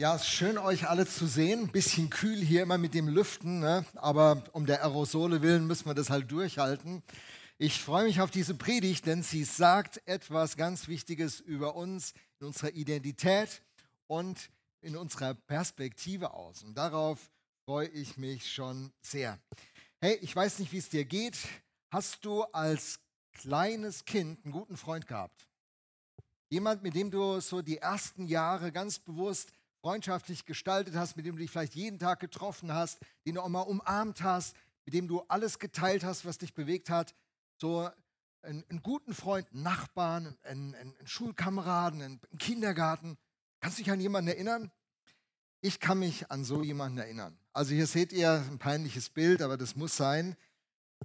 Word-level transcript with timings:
Ja, 0.00 0.14
es 0.14 0.22
ist 0.22 0.28
schön, 0.28 0.56
euch 0.56 0.88
alle 0.88 1.06
zu 1.06 1.26
sehen. 1.26 1.64
Ein 1.64 1.72
bisschen 1.72 2.08
kühl 2.08 2.38
hier 2.38 2.62
immer 2.62 2.78
mit 2.78 2.94
dem 2.94 3.06
Lüften, 3.06 3.60
ne? 3.60 3.84
aber 3.96 4.42
um 4.52 4.64
der 4.64 4.82
Aerosole 4.82 5.42
willen 5.42 5.66
müssen 5.66 5.84
wir 5.84 5.92
das 5.92 6.08
halt 6.08 6.32
durchhalten. 6.32 7.02
Ich 7.58 7.82
freue 7.82 8.04
mich 8.04 8.22
auf 8.22 8.30
diese 8.30 8.54
Predigt, 8.54 9.04
denn 9.04 9.22
sie 9.22 9.44
sagt 9.44 10.00
etwas 10.06 10.56
ganz 10.56 10.88
Wichtiges 10.88 11.38
über 11.40 11.76
uns, 11.76 12.14
in 12.38 12.46
unserer 12.46 12.70
Identität 12.70 13.60
und 14.06 14.48
in 14.80 14.96
unserer 14.96 15.34
Perspektive 15.34 16.32
aus. 16.32 16.62
Und 16.62 16.78
darauf 16.78 17.30
freue 17.66 17.88
ich 17.88 18.16
mich 18.16 18.50
schon 18.50 18.94
sehr. 19.02 19.38
Hey, 20.00 20.18
ich 20.22 20.34
weiß 20.34 20.60
nicht, 20.60 20.72
wie 20.72 20.78
es 20.78 20.88
dir 20.88 21.04
geht. 21.04 21.36
Hast 21.90 22.24
du 22.24 22.44
als 22.44 23.00
kleines 23.34 24.06
Kind 24.06 24.42
einen 24.46 24.52
guten 24.54 24.78
Freund 24.78 25.06
gehabt? 25.06 25.46
Jemand, 26.48 26.82
mit 26.82 26.94
dem 26.94 27.10
du 27.10 27.38
so 27.40 27.60
die 27.60 27.76
ersten 27.76 28.26
Jahre 28.26 28.72
ganz 28.72 28.98
bewusst 28.98 29.52
freundschaftlich 29.80 30.44
gestaltet 30.44 30.94
hast, 30.94 31.16
mit 31.16 31.26
dem 31.26 31.36
du 31.36 31.42
dich 31.42 31.50
vielleicht 31.50 31.74
jeden 31.74 31.98
Tag 31.98 32.20
getroffen 32.20 32.72
hast, 32.72 32.98
den 33.26 33.34
du 33.34 33.42
auch 33.42 33.48
mal 33.48 33.62
umarmt 33.62 34.22
hast, 34.22 34.54
mit 34.84 34.94
dem 34.94 35.08
du 35.08 35.20
alles 35.28 35.58
geteilt 35.58 36.04
hast, 36.04 36.24
was 36.24 36.38
dich 36.38 36.54
bewegt 36.54 36.90
hat. 36.90 37.14
So 37.56 37.88
einen, 38.42 38.64
einen 38.68 38.82
guten 38.82 39.14
Freund, 39.14 39.46
einen 39.52 39.62
Nachbarn, 39.62 40.36
einen, 40.42 40.74
einen, 40.74 40.94
Schulkameraden, 41.04 42.02
einen 42.02 42.20
Kindergarten. 42.38 43.16
Kannst 43.60 43.78
du 43.78 43.82
dich 43.82 43.92
an 43.92 44.00
jemanden 44.00 44.28
erinnern? 44.28 44.70
Ich 45.60 45.80
kann 45.80 45.98
mich 45.98 46.30
an 46.30 46.44
so 46.44 46.62
jemanden 46.62 46.98
erinnern. 46.98 47.38
Also 47.52 47.74
hier 47.74 47.86
seht 47.86 48.12
ihr 48.12 48.44
ein 48.50 48.58
peinliches 48.58 49.10
Bild, 49.10 49.42
aber 49.42 49.56
das 49.56 49.76
muss 49.76 49.96
sein. 49.96 50.36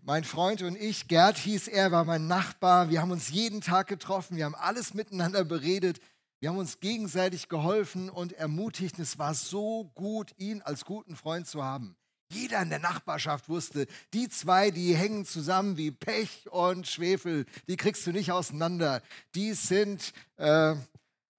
Mein 0.02 0.24
Freund 0.24 0.62
und 0.62 0.76
ich, 0.76 1.08
Gerd 1.08 1.38
hieß 1.38 1.68
er, 1.68 1.92
war 1.92 2.06
mein 2.06 2.28
Nachbar. 2.28 2.90
Wir 2.90 3.02
haben 3.02 3.12
uns 3.12 3.30
jeden 3.30 3.62
Tag 3.62 3.88
getroffen, 3.88 4.38
wir 4.38 4.46
haben 4.46 4.56
alles 4.56 4.94
miteinander 4.94 5.44
beredet. 5.44 6.00
Wir 6.46 6.52
haben 6.52 6.60
uns 6.60 6.80
gegenseitig 6.80 7.50
geholfen 7.50 8.08
und 8.08 8.34
ermutigt. 8.34 9.00
Es 9.00 9.18
war 9.18 9.34
so 9.34 9.92
gut, 9.96 10.32
ihn 10.38 10.62
als 10.62 10.86
guten 10.86 11.16
Freund 11.16 11.48
zu 11.48 11.64
haben. 11.64 11.96
Jeder 12.32 12.62
in 12.62 12.70
der 12.70 12.78
Nachbarschaft 12.78 13.50
wusste, 13.50 13.88
die 14.14 14.30
zwei, 14.30 14.70
die 14.70 14.96
hängen 14.96 15.26
zusammen 15.26 15.76
wie 15.76 15.90
Pech 15.90 16.48
und 16.52 16.86
Schwefel. 16.86 17.48
Die 17.68 17.78
kriegst 17.78 18.06
du 18.06 18.12
nicht 18.12 18.32
auseinander. 18.32 19.02
Die 19.34 19.54
sind 19.54 20.14
äh, 20.38 20.76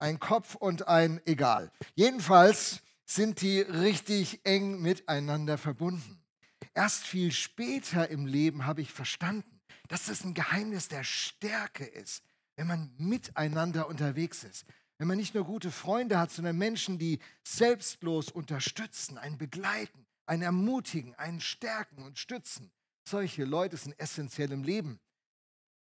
ein 0.01 0.19
Kopf 0.19 0.57
und 0.57 0.89
ein 0.89 1.21
Egal. 1.25 1.71
Jedenfalls 1.95 2.81
sind 3.05 3.43
die 3.43 3.61
richtig 3.61 4.41
eng 4.43 4.83
miteinander 4.83 5.57
verbunden. 5.57 6.21
Erst 6.75 7.05
viel 7.05 7.31
später 7.31 8.11
im 8.11 8.27
Leben 8.27 8.67
habe 8.67 8.81
ich 8.81 8.91
verstanden, 8.91 9.61
dass 9.87 10.07
das 10.07 10.25
ein 10.25 10.35
Geheimnis 10.35 10.89
der 10.89 11.05
Stärke 11.05 11.85
ist, 11.85 12.25
wenn 12.57 12.67
man 12.67 12.91
miteinander 12.99 13.87
unterwegs 13.87 14.43
ist. 14.43 14.67
Wenn 14.99 15.09
man 15.09 15.19
nicht 15.19 15.35
nur 15.35 15.45
gute 15.45 15.71
Freunde 15.71 16.19
hat, 16.19 16.31
sondern 16.31 16.57
Menschen, 16.57 16.99
die 16.99 17.19
selbstlos 17.43 18.31
unterstützen, 18.31 19.19
einen 19.19 19.37
begleiten, 19.37 20.07
einen 20.25 20.43
ermutigen, 20.43 21.15
einen 21.15 21.41
stärken 21.41 22.03
und 22.03 22.19
stützen. 22.19 22.71
Solche 23.05 23.45
Leute 23.45 23.77
sind 23.77 23.99
essentiell 24.01 24.51
im 24.53 24.65
Leben. 24.65 24.99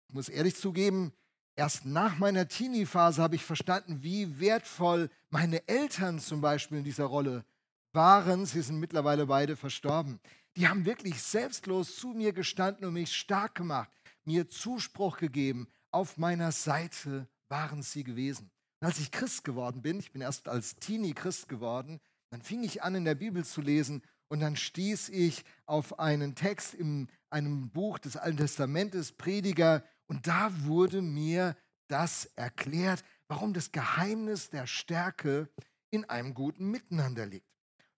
Ich 0.07 0.13
muss 0.13 0.29
ehrlich 0.29 0.55
zugeben, 0.55 1.11
erst 1.55 1.85
nach 1.85 2.17
meiner 2.17 2.47
Teenie-Phase 2.47 3.21
habe 3.21 3.35
ich 3.35 3.43
verstanden, 3.43 4.03
wie 4.03 4.39
wertvoll 4.39 5.09
meine 5.29 5.67
Eltern 5.67 6.19
zum 6.19 6.41
Beispiel 6.41 6.77
in 6.77 6.83
dieser 6.83 7.05
Rolle 7.05 7.45
waren. 7.91 8.45
Sie 8.45 8.61
sind 8.61 8.79
mittlerweile 8.79 9.25
beide 9.25 9.55
verstorben. 9.55 10.19
Die 10.55 10.67
haben 10.67 10.85
wirklich 10.85 11.21
selbstlos 11.21 11.95
zu 11.95 12.09
mir 12.09 12.31
gestanden 12.31 12.85
und 12.85 12.93
mich 12.93 13.15
stark 13.15 13.55
gemacht, 13.55 13.91
mir 14.23 14.49
Zuspruch 14.49 15.17
gegeben. 15.17 15.67
Auf 15.91 16.17
meiner 16.17 16.51
Seite 16.51 17.27
waren 17.49 17.81
sie 17.81 18.03
gewesen. 18.03 18.51
Und 18.79 18.87
als 18.87 18.99
ich 18.99 19.11
Christ 19.11 19.43
geworden 19.43 19.81
bin, 19.81 19.99
ich 19.99 20.11
bin 20.11 20.21
erst 20.21 20.47
als 20.47 20.75
Teenie 20.77 21.13
Christ 21.13 21.49
geworden, 21.49 21.99
dann 22.29 22.41
fing 22.41 22.63
ich 22.63 22.83
an, 22.83 22.95
in 22.95 23.05
der 23.05 23.15
Bibel 23.15 23.43
zu 23.43 23.61
lesen 23.61 24.03
und 24.29 24.39
dann 24.39 24.55
stieß 24.55 25.09
ich 25.09 25.43
auf 25.65 25.99
einen 25.99 26.35
Text 26.35 26.73
in 26.73 27.09
einem 27.29 27.69
Buch 27.71 27.99
des 27.99 28.15
Alten 28.15 28.37
Testamentes, 28.37 29.11
Prediger, 29.11 29.83
und 30.07 30.25
da 30.27 30.49
wurde 30.63 31.01
mir 31.01 31.55
das 31.87 32.25
erklärt, 32.35 33.03
warum 33.27 33.53
das 33.53 33.71
Geheimnis 33.71 34.49
der 34.49 34.65
Stärke 34.65 35.49
in 35.91 36.05
einem 36.05 36.33
guten 36.33 36.69
Miteinander 36.71 37.25
liegt. 37.25 37.47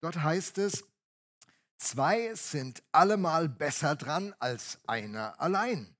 Dort 0.02 0.22
heißt 0.22 0.58
es, 0.58 0.84
zwei 1.78 2.34
sind 2.36 2.84
allemal 2.92 3.48
besser 3.48 3.96
dran 3.96 4.34
als 4.40 4.80
einer 4.88 5.40
allein. 5.40 5.96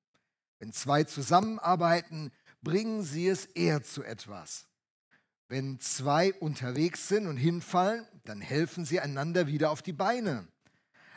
Wenn 0.60 0.74
zwei 0.74 1.04
zusammenarbeiten, 1.04 2.32
bringen 2.62 3.04
sie 3.04 3.28
es 3.28 3.46
eher 3.46 3.84
zu 3.84 4.04
etwas. 4.04 4.68
Wenn 5.52 5.82
zwei 5.82 6.34
unterwegs 6.36 7.10
sind 7.10 7.28
und 7.28 7.36
hinfallen, 7.36 8.08
dann 8.24 8.40
helfen 8.40 8.86
sie 8.86 9.02
einander 9.02 9.48
wieder 9.48 9.72
auf 9.72 9.82
die 9.82 9.92
Beine. 9.92 10.48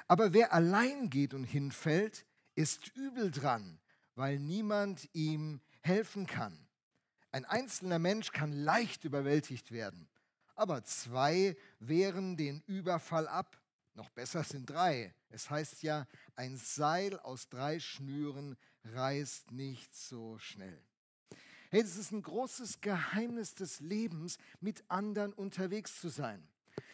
Aber 0.08 0.32
wer 0.32 0.52
allein 0.52 1.08
geht 1.08 1.34
und 1.34 1.44
hinfällt, 1.44 2.26
ist 2.56 2.88
übel 2.96 3.30
dran, 3.30 3.78
weil 4.16 4.40
niemand 4.40 5.08
ihm 5.12 5.60
helfen 5.82 6.26
kann. 6.26 6.66
Ein 7.30 7.44
einzelner 7.44 8.00
Mensch 8.00 8.32
kann 8.32 8.50
leicht 8.50 9.04
überwältigt 9.04 9.70
werden, 9.70 10.08
aber 10.56 10.82
zwei 10.82 11.56
wehren 11.78 12.36
den 12.36 12.60
Überfall 12.66 13.28
ab. 13.28 13.62
Noch 13.94 14.10
besser 14.10 14.42
sind 14.42 14.68
drei. 14.68 15.14
Es 15.28 15.48
heißt 15.48 15.84
ja, 15.84 16.08
ein 16.34 16.56
Seil 16.56 17.20
aus 17.20 17.48
drei 17.50 17.78
Schnüren 17.78 18.56
reißt 18.82 19.52
nicht 19.52 19.94
so 19.94 20.40
schnell. 20.40 20.82
Hey, 21.74 21.82
es 21.82 21.96
ist 21.96 22.12
ein 22.12 22.22
großes 22.22 22.82
Geheimnis 22.82 23.56
des 23.56 23.80
Lebens, 23.80 24.38
mit 24.60 24.84
anderen 24.86 25.32
unterwegs 25.32 26.00
zu 26.00 26.08
sein. 26.08 26.46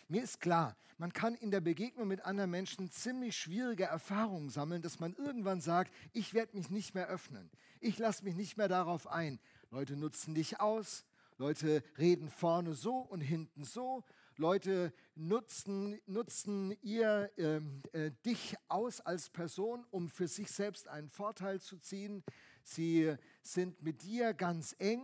Mir 0.09 0.23
ist 0.23 0.41
klar, 0.41 0.75
man 0.97 1.13
kann 1.13 1.35
in 1.35 1.51
der 1.51 1.61
Begegnung 1.61 2.09
mit 2.09 2.25
anderen 2.25 2.51
Menschen 2.51 2.91
ziemlich 2.91 3.37
schwierige 3.37 3.85
Erfahrungen 3.85 4.49
sammeln, 4.49 4.81
dass 4.81 4.99
man 4.99 5.13
irgendwann 5.17 5.61
sagt, 5.61 5.93
ich 6.15 6.33
werde 6.33 6.57
mich 6.57 6.71
nicht 6.71 6.95
mehr 6.95 7.09
öffnen. 7.09 7.51
Ich 7.81 7.99
lasse 7.99 8.25
mich 8.25 8.37
nicht 8.37 8.57
mehr 8.57 8.69
darauf 8.69 9.07
ein. 9.07 9.39
Leute 9.71 9.97
nutzen 9.97 10.35
dich 10.35 10.61
aus, 10.61 11.05
Leute 11.37 11.83
reden 11.99 12.31
vorne 12.31 12.73
so 12.73 13.01
und 13.01 13.21
hinten 13.21 13.65
so. 13.65 14.03
Leute 14.37 14.95
nutzen, 15.15 16.01
nutzen 16.07 16.75
ihr, 16.81 17.31
ähm, 17.37 17.83
äh, 17.93 18.13
dich 18.25 18.57
aus 18.69 19.03
als 19.03 19.29
Person, 19.29 19.85
um 19.91 20.09
für 20.09 20.27
sich 20.27 20.51
selbst 20.51 20.89
einen 20.89 21.11
Vorteil 21.11 21.61
zu 21.61 21.77
ziehen. 21.77 22.25
Sie 22.71 23.13
sind 23.43 23.83
mit 23.83 24.05
dir 24.05 24.33
ganz 24.33 24.77
eng, 24.79 25.03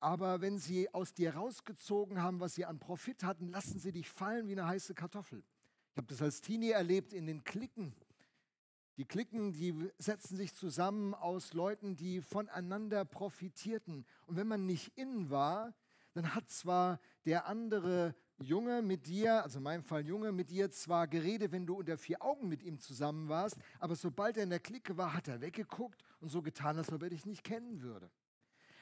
aber 0.00 0.42
wenn 0.42 0.58
sie 0.58 0.92
aus 0.92 1.14
dir 1.14 1.34
rausgezogen 1.34 2.20
haben, 2.20 2.40
was 2.40 2.56
sie 2.56 2.66
an 2.66 2.78
Profit 2.78 3.24
hatten, 3.24 3.48
lassen 3.48 3.78
sie 3.78 3.90
dich 3.90 4.10
fallen 4.10 4.48
wie 4.48 4.52
eine 4.52 4.66
heiße 4.66 4.92
Kartoffel. 4.92 5.42
Ich 5.92 5.96
habe 5.96 6.08
das 6.08 6.20
als 6.20 6.42
Teenie 6.42 6.72
erlebt 6.72 7.14
in 7.14 7.26
den 7.26 7.42
Klicken. 7.42 7.94
Die 8.98 9.06
Klicken, 9.06 9.54
die 9.54 9.90
setzen 9.96 10.36
sich 10.36 10.54
zusammen 10.54 11.14
aus 11.14 11.54
Leuten, 11.54 11.96
die 11.96 12.20
voneinander 12.20 13.06
profitierten. 13.06 14.04
Und 14.26 14.36
wenn 14.36 14.46
man 14.46 14.66
nicht 14.66 14.92
innen 14.98 15.30
war, 15.30 15.72
dann 16.12 16.34
hat 16.34 16.50
zwar 16.50 17.00
der 17.24 17.46
andere 17.46 18.14
Junge 18.38 18.82
mit 18.82 19.06
dir, 19.06 19.42
also 19.42 19.58
in 19.58 19.64
meinem 19.64 19.84
Fall 19.84 20.06
Junge, 20.06 20.32
mit 20.32 20.50
dir 20.50 20.70
zwar 20.70 21.06
geredet, 21.06 21.52
wenn 21.52 21.66
du 21.66 21.76
unter 21.76 21.96
vier 21.96 22.20
Augen 22.22 22.48
mit 22.48 22.62
ihm 22.62 22.80
zusammen 22.80 23.28
warst, 23.28 23.56
aber 23.78 23.94
sobald 23.94 24.36
er 24.36 24.42
in 24.42 24.50
der 24.50 24.60
Clique 24.60 24.96
war, 24.96 25.14
hat 25.14 25.28
er 25.28 25.40
weggeguckt 25.40 26.02
und 26.20 26.30
so 26.30 26.42
getan, 26.42 26.76
als 26.76 26.92
ob 26.92 27.02
er 27.02 27.10
dich 27.10 27.26
nicht 27.26 27.44
kennen 27.44 27.80
würde. 27.80 28.10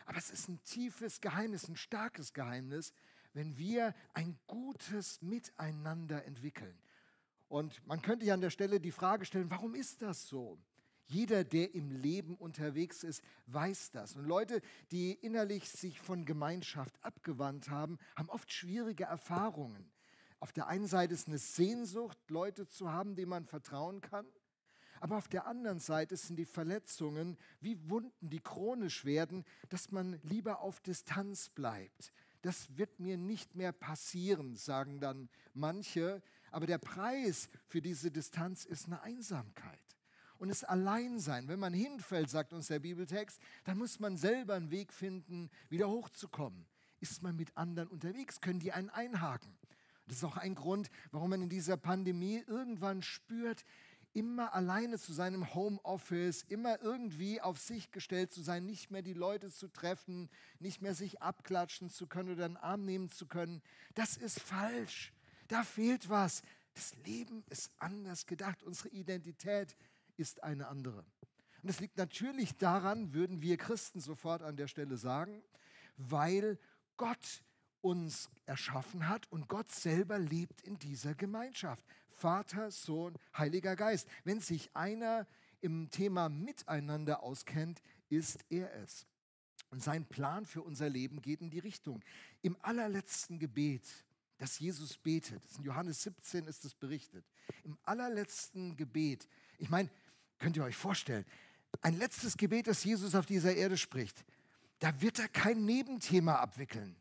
Aber 0.07 0.19
es 0.19 0.31
ist 0.31 0.49
ein 0.49 0.63
tiefes 0.65 1.21
Geheimnis, 1.21 1.69
ein 1.69 1.77
starkes 1.77 2.33
Geheimnis, 2.33 2.93
wenn 3.35 3.57
wir 3.59 3.95
ein 4.15 4.39
gutes 4.47 5.21
Miteinander 5.23 6.25
entwickeln. 6.25 6.79
Und 7.49 7.87
man 7.87 8.01
könnte 8.01 8.25
ja 8.25 8.35
an 8.35 8.41
der 8.41 8.51
Stelle 8.51 8.81
die 8.81 8.91
Frage 8.91 9.27
stellen, 9.27 9.51
warum 9.51 9.75
ist 9.75 10.03
das 10.03 10.27
so? 10.27 10.59
Jeder, 11.13 11.45
der 11.45 11.75
im 11.75 11.91
Leben 11.91 12.37
unterwegs 12.37 13.05
ist, 13.05 13.23
weiß 13.47 13.91
das. 13.91 14.17
Und 14.17 14.25
Leute, 14.25 14.63
die 14.93 15.13
innerlich 15.13 15.69
sich 15.69 16.01
von 16.01 16.25
Gemeinschaft 16.25 16.95
abgewandt 17.05 17.69
haben, 17.69 17.99
haben 18.17 18.31
oft 18.31 18.51
schwierige 18.51 19.05
Erfahrungen. 19.05 19.93
Auf 20.41 20.53
der 20.53 20.69
einen 20.69 20.87
Seite 20.87 21.13
ist 21.13 21.29
eine 21.29 21.37
Sehnsucht, 21.37 22.19
Leute 22.29 22.67
zu 22.67 22.91
haben, 22.91 23.15
denen 23.15 23.29
man 23.29 23.45
vertrauen 23.45 24.01
kann. 24.01 24.25
Aber 25.01 25.19
auf 25.19 25.29
der 25.29 25.47
anderen 25.47 25.81
Seite 25.81 26.17
sind 26.17 26.37
die 26.37 26.47
Verletzungen 26.47 27.37
wie 27.61 27.91
Wunden, 27.91 28.31
die 28.31 28.41
chronisch 28.41 29.05
werden, 29.05 29.45
dass 29.69 29.91
man 29.91 30.19
lieber 30.23 30.61
auf 30.61 30.81
Distanz 30.81 31.51
bleibt. 31.51 32.11
Das 32.41 32.75
wird 32.79 33.01
mir 33.01 33.19
nicht 33.19 33.55
mehr 33.55 33.73
passieren, 33.73 34.57
sagen 34.57 34.99
dann 34.99 35.29
manche. 35.53 36.23
Aber 36.51 36.67
der 36.67 36.79
Preis 36.79 37.51
für 37.67 37.83
diese 37.83 38.11
Distanz 38.11 38.65
ist 38.65 38.87
eine 38.87 39.03
Einsamkeit 39.03 39.92
und 40.43 40.49
das 40.49 40.65
Alleinsein. 40.65 41.47
Wenn 41.47 41.61
man 41.61 41.73
hinfällt, 41.73 42.29
sagt 42.29 42.53
uns 42.53 42.67
der 42.67 42.81
Bibeltext, 42.81 43.41
dann 43.63 43.79
muss 43.79 44.01
man 44.01 44.17
selber 44.17 44.55
einen 44.55 44.73
Weg 44.73 44.93
finden, 44.93 45.49
wieder 45.69 45.89
hochzukommen. 45.89 46.67
Ist 46.99 47.23
man 47.23 47.37
mit 47.37 47.57
anderen 47.57 47.89
unterwegs, 47.89 48.41
können 48.41 48.59
die 48.59 48.73
einen 48.73 48.91
einhaken. 48.91 49.57
Das 50.09 50.17
ist 50.17 50.25
auch 50.25 50.37
ein 50.37 50.57
Grund, 50.57 50.91
warum 51.13 51.31
man 51.31 51.43
in 51.43 51.49
dieser 51.49 51.77
Pandemie 51.77 52.43
irgendwann 52.45 53.03
spürt, 53.03 53.65
immer 54.15 54.53
alleine 54.53 54.99
zu 54.99 55.13
seinem 55.13 55.55
Homeoffice, 55.55 56.43
immer 56.49 56.83
irgendwie 56.83 57.41
auf 57.41 57.61
sich 57.61 57.93
gestellt 57.93 58.33
zu 58.33 58.43
sein, 58.43 58.67
nicht 58.67 58.91
mehr 58.91 59.03
die 59.03 59.15
Leute 59.15 59.49
zu 59.49 59.69
treffen, 59.69 60.29
nicht 60.59 60.83
mehr 60.83 60.97
sich 60.97 61.23
abklatschen 61.23 61.89
zu 61.89 62.09
können 62.09 62.33
oder 62.33 62.47
einen 62.47 62.57
Arm 62.57 62.85
nehmen 62.85 63.11
zu 63.11 63.27
können. 63.29 63.63
Das 63.95 64.17
ist 64.17 64.41
falsch. 64.41 65.13
Da 65.47 65.63
fehlt 65.63 66.09
was. 66.09 66.43
Das 66.75 66.97
Leben 67.05 67.45
ist 67.49 67.71
anders 67.79 68.27
gedacht. 68.27 68.65
Unsere 68.65 68.89
Identität 68.89 69.77
ist 70.17 70.43
eine 70.43 70.69
andere. 70.69 71.05
Und 71.63 71.69
das 71.71 71.81
liegt 71.81 71.97
natürlich 71.97 72.57
daran, 72.57 73.15
würden 73.15 73.41
wir 73.41 73.57
Christen 73.57 74.01
sofort 74.01 74.43
an 74.43 74.57
der 74.57 74.67
Stelle 74.67 74.97
sagen, 74.97 75.43
weil 75.97 76.59
Gott 76.97 77.43
uns 77.81 78.31
erschaffen 78.47 79.09
hat 79.09 79.31
und 79.31 79.49
Gott 79.49 79.71
selber 79.71 80.19
lebt 80.19 80.63
in 80.63 80.79
dieser 80.79 81.15
Gemeinschaft. 81.15 81.85
Vater, 82.09 82.71
Sohn, 82.71 83.15
Heiliger 83.37 83.77
Geist. 83.77 84.09
Wenn 84.25 84.41
sich 84.41 84.71
einer 84.75 85.27
im 85.61 85.91
Thema 85.91 86.29
Miteinander 86.29 87.23
auskennt, 87.23 87.83
ist 88.09 88.45
er 88.49 88.73
es. 88.75 89.07
Und 89.71 89.83
sein 89.83 90.05
Plan 90.05 90.45
für 90.45 90.63
unser 90.63 90.89
Leben 90.89 91.23
geht 91.23 91.41
in 91.41 91.51
die 91.51 91.59
Richtung. 91.59 92.03
Im 92.43 92.57
allerletzten 92.63 93.39
Gebet, 93.39 93.89
das 94.39 94.59
Jesus 94.59 94.99
betet, 94.99 95.43
in 95.57 95.65
Johannes 95.65 96.03
17 96.03 96.47
ist 96.47 96.65
es 96.65 96.75
berichtet, 96.75 97.25
im 97.65 97.79
allerletzten 97.85 98.77
Gebet, 98.77 99.29
ich 99.59 99.71
meine, 99.71 99.89
könnt 100.43 100.57
ihr 100.57 100.65
euch 100.65 100.77
vorstellen, 100.77 101.25
ein 101.81 101.97
letztes 101.97 102.37
Gebet, 102.37 102.67
das 102.67 102.85
Jesus 102.85 103.15
auf 103.15 103.25
dieser 103.25 103.55
Erde 103.55 103.79
spricht, 103.79 104.25
da 104.81 105.01
wird 105.01 105.21
er 105.21 105.29
kein 105.29 105.65
Nebenthema 105.65 106.35
abwickeln. 106.37 106.97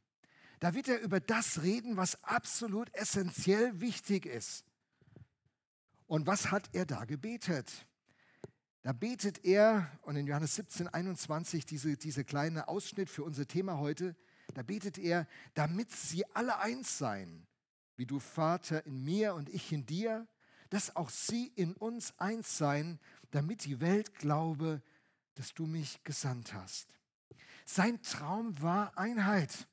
Da 0.60 0.76
wird 0.76 0.88
er 0.88 1.02
über 1.02 1.20
das 1.20 1.64
reden, 1.64 1.98
was 1.98 2.24
absolut 2.24 2.94
essentiell 2.94 3.82
wichtig 3.82 4.28
ist. 4.28 4.64
Und 6.06 6.28
was 6.28 6.52
hat 6.52 6.70
er 6.74 6.86
da 6.86 7.06
gebetet? 7.06 7.88
Da 8.84 8.94
betet 8.94 9.44
er, 9.44 9.92
und 10.04 10.16
in 10.16 10.28
Johannes 10.28 10.56
17, 10.56 10.88
21, 10.88 11.66
diese, 11.66 11.98
diese 11.98 12.24
kleine 12.24 12.68
Ausschnitt 12.68 13.10
für 13.10 13.24
unser 13.24 13.48
Thema 13.48 13.80
heute, 13.80 14.16
da 14.54 14.62
betet 14.62 15.00
er, 15.00 15.28
damit 15.56 15.90
sie 15.90 16.24
alle 16.36 16.60
eins 16.60 17.00
seien, 17.00 17.48
wie 17.96 18.06
du 18.06 18.20
Vater 18.20 18.86
in 18.86 19.04
mir 19.04 19.34
und 19.34 19.50
ich 19.50 19.72
in 19.72 19.88
dir, 19.88 20.28
dass 20.72 20.96
auch 20.96 21.10
sie 21.10 21.48
in 21.56 21.74
uns 21.74 22.18
eins 22.18 22.58
seien, 22.58 23.00
damit 23.32 23.66
die 23.66 23.82
Welt 23.82 24.14
glaube, 24.16 24.82
dass 25.36 25.54
du 25.54 25.66
mich 25.66 26.04
gesandt 26.04 26.54
hast. 26.54 26.88
Sein 27.66 28.02
Traum 28.02 28.62
war 28.62 28.98
Einheit. 28.98 29.68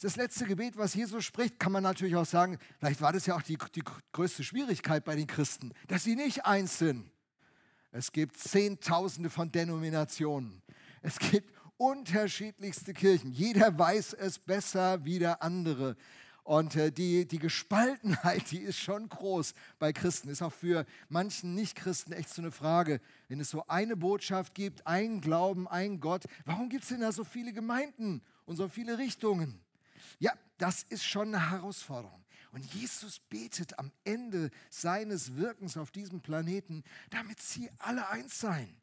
Das 0.00 0.16
letzte 0.16 0.44
Gebet, 0.44 0.76
was 0.76 0.94
Jesus 0.94 1.24
spricht, 1.24 1.58
kann 1.58 1.72
man 1.72 1.82
natürlich 1.82 2.16
auch 2.16 2.26
sagen, 2.26 2.58
vielleicht 2.78 3.00
war 3.00 3.12
das 3.12 3.26
ja 3.26 3.36
auch 3.36 3.42
die, 3.42 3.56
die 3.74 3.82
größte 4.12 4.44
Schwierigkeit 4.44 5.04
bei 5.04 5.16
den 5.16 5.26
Christen, 5.26 5.72
dass 5.88 6.04
sie 6.04 6.16
nicht 6.16 6.44
eins 6.44 6.78
sind. 6.78 7.10
Es 7.90 8.10
gibt 8.10 8.36
Zehntausende 8.36 9.30
von 9.30 9.52
Denominationen. 9.52 10.62
Es 11.00 11.18
gibt 11.18 11.52
unterschiedlichste 11.76 12.92
Kirchen. 12.92 13.30
Jeder 13.32 13.78
weiß 13.78 14.14
es 14.14 14.38
besser 14.38 15.04
wie 15.04 15.18
der 15.18 15.42
andere. 15.42 15.96
Und 16.44 16.76
äh, 16.76 16.92
die, 16.92 17.26
die 17.26 17.38
Gespaltenheit, 17.38 18.42
die 18.50 18.58
ist 18.58 18.78
schon 18.78 19.08
groß 19.08 19.54
bei 19.78 19.92
Christen. 19.92 20.28
Ist 20.28 20.42
auch 20.42 20.52
für 20.52 20.86
manchen 21.08 21.54
Nicht-Christen 21.54 22.12
echt 22.12 22.28
so 22.28 22.42
eine 22.42 22.52
Frage. 22.52 23.00
Wenn 23.28 23.40
es 23.40 23.50
so 23.50 23.66
eine 23.66 23.96
Botschaft 23.96 24.54
gibt, 24.54 24.86
ein 24.86 25.22
Glauben, 25.22 25.66
ein 25.66 26.00
Gott, 26.00 26.24
warum 26.44 26.68
gibt 26.68 26.84
es 26.84 26.90
denn 26.90 27.00
da 27.00 27.12
so 27.12 27.24
viele 27.24 27.52
Gemeinden 27.52 28.22
und 28.44 28.56
so 28.56 28.68
viele 28.68 28.98
Richtungen? 28.98 29.58
Ja, 30.18 30.32
das 30.58 30.82
ist 30.84 31.04
schon 31.04 31.34
eine 31.34 31.50
Herausforderung. 31.50 32.22
Und 32.52 32.64
Jesus 32.72 33.18
betet 33.18 33.78
am 33.78 33.90
Ende 34.04 34.50
seines 34.70 35.34
Wirkens 35.34 35.76
auf 35.76 35.90
diesem 35.90 36.20
Planeten, 36.20 36.84
damit 37.10 37.40
sie 37.40 37.68
alle 37.78 38.08
eins 38.10 38.38
seien. 38.38 38.80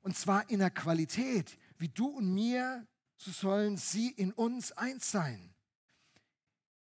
Und 0.00 0.16
zwar 0.16 0.48
in 0.48 0.60
der 0.60 0.70
Qualität, 0.70 1.58
wie 1.76 1.88
du 1.88 2.06
und 2.06 2.32
mir, 2.32 2.86
so 3.16 3.30
sollen 3.32 3.76
sie 3.76 4.08
in 4.08 4.32
uns 4.32 4.72
eins 4.72 5.10
sein. 5.10 5.49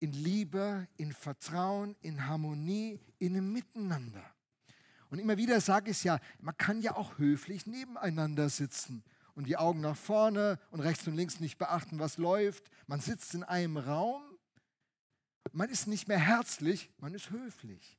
In 0.03 0.11
Liebe, 0.11 0.85
in 0.97 1.13
Vertrauen, 1.13 1.95
in 2.01 2.27
Harmonie, 2.27 2.99
in 3.19 3.37
einem 3.37 3.53
Miteinander. 3.53 4.25
Und 5.09 5.19
immer 5.19 5.37
wieder 5.37 5.61
sage 5.61 5.91
ich 5.91 5.97
es 5.99 6.03
ja, 6.03 6.19
man 6.41 6.57
kann 6.57 6.81
ja 6.81 6.97
auch 6.97 7.17
höflich 7.19 7.67
nebeneinander 7.67 8.49
sitzen 8.49 9.01
und 9.33 9.47
die 9.47 9.55
Augen 9.55 9.79
nach 9.79 9.95
vorne 9.95 10.59
und 10.71 10.81
rechts 10.81 11.07
und 11.07 11.15
links 11.15 11.39
nicht 11.39 11.57
beachten, 11.57 11.99
was 11.99 12.17
läuft. 12.17 12.65
Man 12.85 12.99
sitzt 12.99 13.33
in 13.33 13.45
einem 13.45 13.77
Raum, 13.77 14.21
man 15.53 15.69
ist 15.69 15.87
nicht 15.87 16.09
mehr 16.09 16.19
herzlich, 16.19 16.91
man 16.97 17.13
ist 17.13 17.29
höflich. 17.29 17.97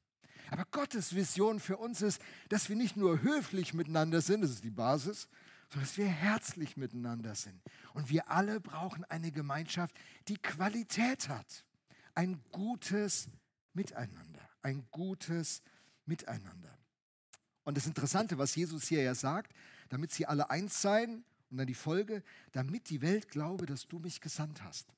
Aber 0.51 0.67
Gottes 0.73 1.15
Vision 1.15 1.59
für 1.59 1.79
uns 1.79 2.03
ist, 2.03 2.21
dass 2.51 2.69
wir 2.69 2.77
nicht 2.77 2.99
nur 2.99 3.23
höflich 3.23 3.73
miteinander 3.73 4.21
sind, 4.21 4.43
das 4.43 4.51
ist 4.51 4.65
die 4.65 4.69
Basis, 4.71 5.27
sondern 5.71 5.89
dass 5.89 5.97
wir 5.97 6.09
herzlich 6.09 6.77
miteinander 6.77 7.35
sind. 7.35 7.63
Und 7.95 8.11
wir 8.11 8.31
alle 8.31 8.61
brauchen 8.61 9.07
eine 9.07 9.33
Gemeinschaft, 9.33 9.97
die 10.29 10.37
Qualität 10.37 11.31
hat. 11.31 11.65
Ein 12.15 12.41
gutes 12.51 13.29
Miteinander. 13.73 14.49
Ein 14.63 14.87
gutes 14.91 15.63
Miteinander. 16.07 16.79
Und 17.65 17.77
das 17.77 17.87
Interessante, 17.87 18.39
was 18.39 18.55
Jesus 18.55 18.87
hier 18.89 19.03
ja 19.03 19.15
sagt, 19.15 19.53
damit 19.89 20.13
sie 20.13 20.27
alle 20.27 20.51
eins 20.51 20.81
seien. 20.81 21.25
Und 21.51 21.59
dann 21.59 21.67
die 21.67 21.75
Folge, 21.75 22.23
damit 22.53 22.91
die 22.91 23.01
Welt 23.01 23.29
glaube, 23.29 23.67
dass 23.67 23.87
du 23.87 23.99
mich 23.99 24.21
gesandt 24.21 24.63
hast. 24.63 24.89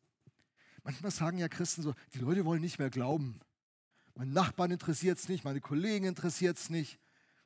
Manchmal 0.84 1.10
sagen 1.10 1.38
ja 1.38 1.48
Christen 1.48 1.82
so, 1.82 1.94
die 2.14 2.18
Leute 2.18 2.44
wollen 2.44 2.60
nicht 2.60 2.78
mehr 2.78 2.90
glauben. 2.90 3.40
Mein 4.14 4.32
Nachbarn 4.32 4.70
interessiert 4.70 5.18
es 5.18 5.28
nicht, 5.28 5.44
meine 5.44 5.60
Kollegen 5.60 6.06
interessiert 6.06 6.56
es 6.56 6.70
nicht. 6.70 6.98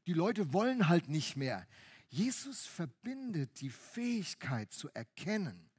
Die 0.06 0.12
Leute 0.12 0.52
wollen 0.52 0.88
halt 0.88 1.08
nicht 1.08 1.36
mehr. 1.36 1.66
Jesus 2.08 2.66
verbindet 2.66 3.60
die 3.60 3.70
Fähigkeit 3.70 4.72
zu 4.72 4.88
erkennen, 4.94 5.70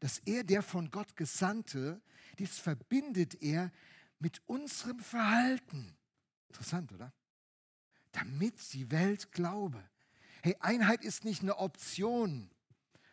dass 0.00 0.18
er 0.24 0.44
der 0.44 0.62
von 0.62 0.90
Gott 0.90 1.14
Gesandte, 1.14 2.00
dies 2.38 2.58
verbindet 2.58 3.42
er 3.42 3.70
mit 4.18 4.40
unserem 4.46 5.00
Verhalten. 5.00 5.96
Interessant, 6.48 6.92
oder? 6.92 7.12
Damit 8.12 8.54
die 8.72 8.90
Welt 8.90 9.32
glaube. 9.32 9.82
Hey, 10.42 10.56
Einheit 10.60 11.04
ist 11.04 11.24
nicht 11.24 11.42
eine 11.42 11.58
Option. 11.58 12.50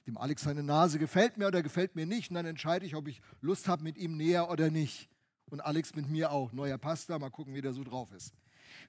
Dem 0.05 0.17
Alex 0.17 0.43
seine 0.43 0.63
Nase 0.63 0.99
gefällt 0.99 1.37
mir 1.37 1.47
oder 1.47 1.61
gefällt 1.61 1.95
mir 1.95 2.05
nicht 2.05 2.29
und 2.29 2.35
dann 2.35 2.45
entscheide 2.45 2.85
ich, 2.85 2.95
ob 2.95 3.07
ich 3.07 3.21
Lust 3.41 3.67
habe 3.67 3.83
mit 3.83 3.97
ihm 3.97 4.15
näher 4.15 4.49
oder 4.49 4.71
nicht. 4.71 5.09
Und 5.49 5.61
Alex 5.61 5.95
mit 5.95 6.09
mir 6.09 6.31
auch. 6.31 6.51
Neuer 6.53 6.77
Pastor, 6.77 7.19
mal 7.19 7.29
gucken, 7.29 7.53
wie 7.53 7.61
der 7.61 7.73
so 7.73 7.83
drauf 7.83 8.11
ist. 8.11 8.33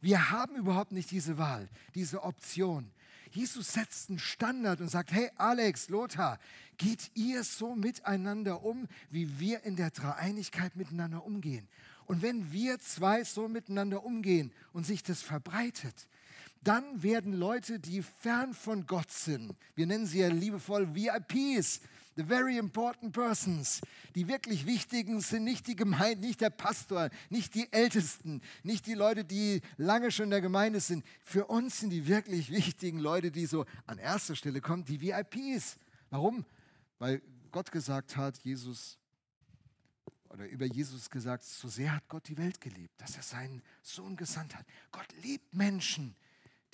Wir 0.01 0.31
haben 0.31 0.57
überhaupt 0.57 0.93
nicht 0.93 1.11
diese 1.11 1.39
Wahl, 1.39 1.69
diese 1.95 2.23
Option. 2.23 2.93
Jesus 3.35 3.73
setzt 3.73 4.09
einen 4.09 4.19
Standard 4.19 4.81
und 4.81 4.89
sagt, 4.89 5.13
hey 5.13 5.31
Alex, 5.37 5.89
Lothar, 5.89 6.39
geht 6.77 7.11
ihr 7.15 7.45
so 7.45 7.75
miteinander 7.75 8.65
um, 8.65 8.89
wie 9.11 9.39
wir 9.39 9.65
in 9.65 9.77
der 9.77 9.91
Dreieinigkeit 9.91 10.77
miteinander 10.77 11.25
umgehen? 11.25 11.69
Und 12.07 12.23
wenn 12.23 12.53
wir 12.53 12.79
zwei 12.79 13.23
so 13.25 13.49
miteinander 13.49 14.05
umgehen 14.05 14.53
und 14.73 14.87
sich 14.87 15.03
das 15.03 15.23
verbreitet, 15.23 16.09
dann 16.63 17.03
werden 17.03 17.33
Leute, 17.35 17.79
die 17.79 18.03
fern 18.03 18.55
von 18.55 18.87
Gott 18.87 19.11
sind, 19.11 19.55
wir 19.75 19.87
nennen 19.87 20.07
sie 20.07 20.21
ja 20.21 20.29
liebevoll 20.29 20.95
VIPs, 20.95 21.81
the 22.19 22.25
very 22.25 22.59
important 22.59 23.13
persons, 23.13 23.81
die 24.17 24.27
wirklich 24.27 24.67
wichtigen 24.67 25.21
sind 25.21 25.45
nicht 25.45 25.69
die 25.69 25.77
Gemeinde, 25.77 26.27
nicht 26.27 26.41
der 26.41 26.51
Pastor, 26.51 27.11
nicht 27.31 27.55
die 27.55 27.73
Ältesten, 27.73 28.43
nicht 28.65 28.87
die 28.87 28.95
Leute, 28.95 29.25
die 29.25 29.63
lange 29.77 30.11
schon 30.11 30.25
in 30.25 30.31
der 30.31 30.41
Gemeinde 30.41 30.81
sind. 30.81 31.05
Für 31.23 31.47
uns 31.47 31.79
sind 31.79 31.91
die 31.91 32.09
wirklich 32.09 32.51
wichtigen 32.51 32.99
Leute, 32.99 33.31
die 33.31 33.47
so 33.47 33.67
an 33.87 33.99
erster 33.99 34.35
Stelle 34.35 34.61
kommen, 34.61 34.85
die 34.85 35.01
VIPs. 35.01 35.79
Warum? 36.11 36.45
Weil 36.99 37.23
Gott 37.53 37.71
gesagt 37.71 38.17
hat, 38.17 38.37
Jesus 38.39 38.99
oder 40.31 40.49
über 40.49 40.67
Jesus 40.67 41.09
gesagt, 41.09 41.45
so 41.45 41.69
sehr 41.69 41.95
hat 41.95 42.09
Gott 42.09 42.27
die 42.29 42.37
Welt 42.37 42.61
geliebt, 42.61 43.01
dass 43.01 43.17
er 43.17 43.23
seinen 43.23 43.63
Sohn 43.81 44.17
gesandt 44.17 44.57
hat. 44.57 44.67
Gott 44.91 45.07
liebt 45.23 45.55
Menschen, 45.55 46.17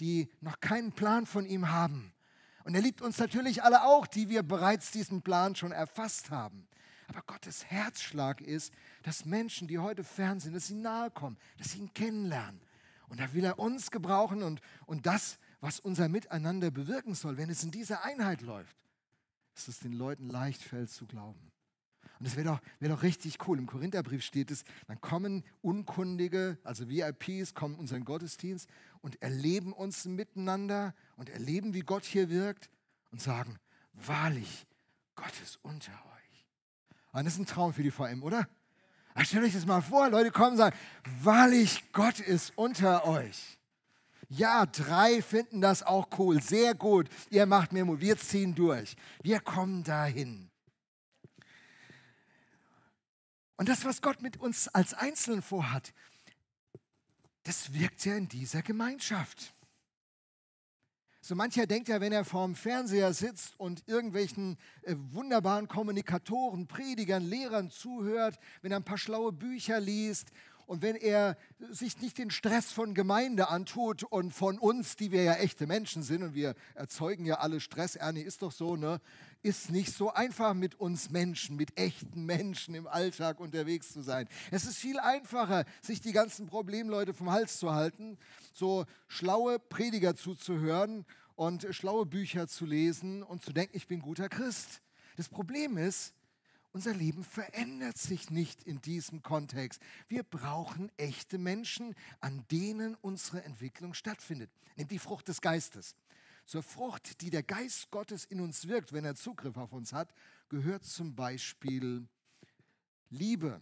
die 0.00 0.30
noch 0.40 0.58
keinen 0.60 0.92
Plan 0.92 1.26
von 1.26 1.44
ihm 1.44 1.68
haben. 1.68 2.13
Und 2.64 2.74
er 2.74 2.80
liebt 2.80 3.02
uns 3.02 3.18
natürlich 3.18 3.62
alle 3.62 3.84
auch, 3.84 4.06
die 4.06 4.28
wir 4.28 4.42
bereits 4.42 4.90
diesen 4.90 5.22
Plan 5.22 5.54
schon 5.54 5.72
erfasst 5.72 6.30
haben. 6.30 6.66
Aber 7.06 7.22
Gottes 7.22 7.66
Herzschlag 7.66 8.40
ist, 8.40 8.72
dass 9.02 9.26
Menschen, 9.26 9.68
die 9.68 9.78
heute 9.78 10.02
fern 10.02 10.40
sind, 10.40 10.54
dass 10.54 10.68
sie 10.68 10.74
nahe 10.74 11.10
kommen, 11.10 11.36
dass 11.58 11.72
sie 11.72 11.78
ihn 11.78 11.92
kennenlernen. 11.92 12.60
Und 13.08 13.20
da 13.20 13.32
will 13.34 13.44
er 13.44 13.58
uns 13.58 13.90
gebrauchen 13.90 14.42
und, 14.42 14.60
und 14.86 15.04
das, 15.04 15.38
was 15.60 15.78
unser 15.78 16.08
Miteinander 16.08 16.70
bewirken 16.70 17.14
soll, 17.14 17.36
wenn 17.36 17.50
es 17.50 17.62
in 17.62 17.70
dieser 17.70 18.02
Einheit 18.04 18.40
läuft, 18.40 18.76
dass 19.54 19.68
es 19.68 19.80
den 19.80 19.92
Leuten 19.92 20.28
leicht 20.28 20.62
fällt 20.62 20.90
zu 20.90 21.06
glauben. 21.06 21.52
Und 22.18 22.26
es 22.26 22.36
wäre 22.36 22.46
doch, 22.46 22.60
wär 22.80 22.88
doch 22.88 23.02
richtig 23.02 23.46
cool. 23.46 23.58
Im 23.58 23.66
Korintherbrief 23.66 24.22
steht 24.22 24.50
es, 24.50 24.64
dann 24.86 25.00
kommen 25.00 25.44
Unkundige, 25.62 26.58
also 26.64 26.88
VIPs, 26.88 27.54
kommen 27.54 27.74
unseren 27.74 28.04
Gottesdienst 28.04 28.68
und 29.00 29.20
erleben 29.22 29.72
uns 29.72 30.04
miteinander 30.04 30.94
und 31.16 31.28
erleben, 31.28 31.74
wie 31.74 31.80
Gott 31.80 32.04
hier 32.04 32.30
wirkt 32.30 32.70
und 33.10 33.20
sagen, 33.20 33.58
wahrlich, 33.92 34.66
Gott 35.16 35.32
ist 35.42 35.58
unter 35.62 35.92
euch. 35.92 36.46
Und 37.12 37.24
das 37.24 37.34
ist 37.34 37.40
ein 37.40 37.46
Traum 37.46 37.72
für 37.72 37.82
die 37.82 37.90
VM, 37.90 38.22
oder? 38.22 38.48
Ach, 39.14 39.24
stellt 39.24 39.44
euch 39.44 39.52
das 39.52 39.66
mal 39.66 39.82
vor, 39.82 40.10
Leute 40.10 40.30
kommen 40.30 40.52
und 40.52 40.56
sagen, 40.58 40.76
wahrlich, 41.22 41.84
Gott 41.92 42.18
ist 42.18 42.52
unter 42.56 43.06
euch. 43.06 43.58
Ja, 44.28 44.66
drei 44.66 45.22
finden 45.22 45.60
das 45.60 45.82
auch 45.82 46.08
cool. 46.18 46.42
Sehr 46.42 46.74
gut. 46.74 47.08
Ihr 47.30 47.46
macht 47.46 47.72
mir 47.72 47.84
Mut. 47.84 48.00
Wir 48.00 48.16
ziehen 48.16 48.54
durch. 48.54 48.96
Wir 49.22 49.38
kommen 49.38 49.84
dahin. 49.84 50.50
Und 53.56 53.68
das, 53.68 53.84
was 53.84 54.02
Gott 54.02 54.22
mit 54.22 54.36
uns 54.38 54.68
als 54.68 54.94
Einzelnen 54.94 55.42
vorhat, 55.42 55.92
das 57.44 57.72
wirkt 57.72 58.04
ja 58.04 58.16
in 58.16 58.28
dieser 58.28 58.62
Gemeinschaft. 58.62 59.54
So 61.20 61.34
mancher 61.34 61.66
denkt 61.66 61.88
ja, 61.88 62.02
wenn 62.02 62.12
er 62.12 62.24
vorm 62.26 62.54
Fernseher 62.54 63.14
sitzt 63.14 63.58
und 63.58 63.82
irgendwelchen 63.86 64.58
äh, 64.82 64.94
wunderbaren 64.94 65.68
Kommunikatoren, 65.68 66.66
Predigern, 66.66 67.22
Lehrern 67.22 67.70
zuhört, 67.70 68.38
wenn 68.60 68.72
er 68.72 68.76
ein 68.76 68.84
paar 68.84 68.98
schlaue 68.98 69.32
Bücher 69.32 69.80
liest 69.80 70.28
und 70.66 70.82
wenn 70.82 70.96
er 70.96 71.38
sich 71.70 71.98
nicht 72.02 72.18
den 72.18 72.30
Stress 72.30 72.72
von 72.72 72.92
Gemeinde 72.92 73.48
antut 73.48 74.02
und 74.02 74.32
von 74.32 74.58
uns, 74.58 74.96
die 74.96 75.12
wir 75.12 75.22
ja 75.22 75.34
echte 75.36 75.66
Menschen 75.66 76.02
sind 76.02 76.22
und 76.22 76.34
wir 76.34 76.54
erzeugen 76.74 77.24
ja 77.24 77.36
alle 77.36 77.60
Stress, 77.60 77.96
Ernie 77.96 78.20
ist 78.20 78.42
doch 78.42 78.52
so, 78.52 78.76
ne? 78.76 79.00
Ist 79.44 79.70
nicht 79.70 79.94
so 79.94 80.12
einfach 80.12 80.54
mit 80.54 80.74
uns 80.80 81.10
Menschen, 81.10 81.54
mit 81.54 81.78
echten 81.78 82.24
Menschen 82.24 82.74
im 82.74 82.88
Alltag 82.88 83.38
unterwegs 83.38 83.92
zu 83.92 84.02
sein. 84.02 84.26
Es 84.50 84.64
ist 84.64 84.78
viel 84.78 84.98
einfacher, 84.98 85.64
sich 85.80 86.00
die 86.00 86.12
ganzen 86.12 86.46
Problemleute 86.46 87.14
vom 87.14 87.30
Hals 87.30 87.58
zu 87.58 87.72
halten 87.72 88.18
so 88.54 88.86
schlaue 89.08 89.58
Prediger 89.58 90.14
zuzuhören 90.14 91.04
und 91.34 91.66
schlaue 91.72 92.06
Bücher 92.06 92.46
zu 92.46 92.64
lesen 92.64 93.22
und 93.22 93.42
zu 93.42 93.52
denken, 93.52 93.76
ich 93.76 93.86
bin 93.86 94.00
guter 94.00 94.28
Christ. 94.28 94.80
Das 95.16 95.28
Problem 95.28 95.76
ist, 95.76 96.14
unser 96.72 96.94
Leben 96.94 97.22
verändert 97.22 97.98
sich 97.98 98.30
nicht 98.30 98.62
in 98.64 98.80
diesem 98.80 99.22
Kontext. 99.22 99.80
Wir 100.08 100.22
brauchen 100.22 100.90
echte 100.96 101.38
Menschen, 101.38 101.94
an 102.20 102.44
denen 102.50 102.96
unsere 103.00 103.44
Entwicklung 103.44 103.94
stattfindet. 103.94 104.50
Nehmt 104.76 104.90
die 104.90 104.98
Frucht 104.98 105.28
des 105.28 105.40
Geistes. 105.40 105.94
Zur 106.44 106.62
Frucht, 106.62 107.20
die 107.20 107.30
der 107.30 107.42
Geist 107.42 107.90
Gottes 107.90 108.24
in 108.24 108.40
uns 108.40 108.68
wirkt, 108.68 108.92
wenn 108.92 109.04
er 109.04 109.14
Zugriff 109.14 109.56
auf 109.56 109.72
uns 109.72 109.92
hat, 109.92 110.14
gehört 110.48 110.84
zum 110.84 111.14
Beispiel 111.14 112.06
Liebe, 113.10 113.60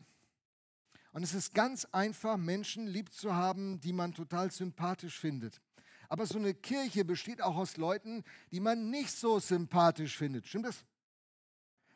und 1.13 1.23
es 1.23 1.35
ist 1.35 1.55
ganz 1.55 1.87
einfach, 1.93 2.39
Menschen 2.39 2.87
lieb 2.87 3.13
zu 3.13 3.35
haben, 3.35 3.81
die 3.81 3.93
man 3.93 4.15
total 4.15 4.51
sympathisch 4.51 5.19
findet. 5.19 5.61
Aber 6.09 6.27
so 6.27 6.39
eine 6.39 6.55
Kirche 6.55 7.05
besteht 7.05 7.43
auch 7.43 7.57
aus 7.57 7.77
Leuten, 7.77 8.25
die 8.51 8.61
man 8.61 8.91
nicht 8.91 9.13
so 9.13 9.39
sympathisch 9.39 10.17
findet. 10.17 10.47
Stimmt 10.47 10.67
das? 10.67 10.85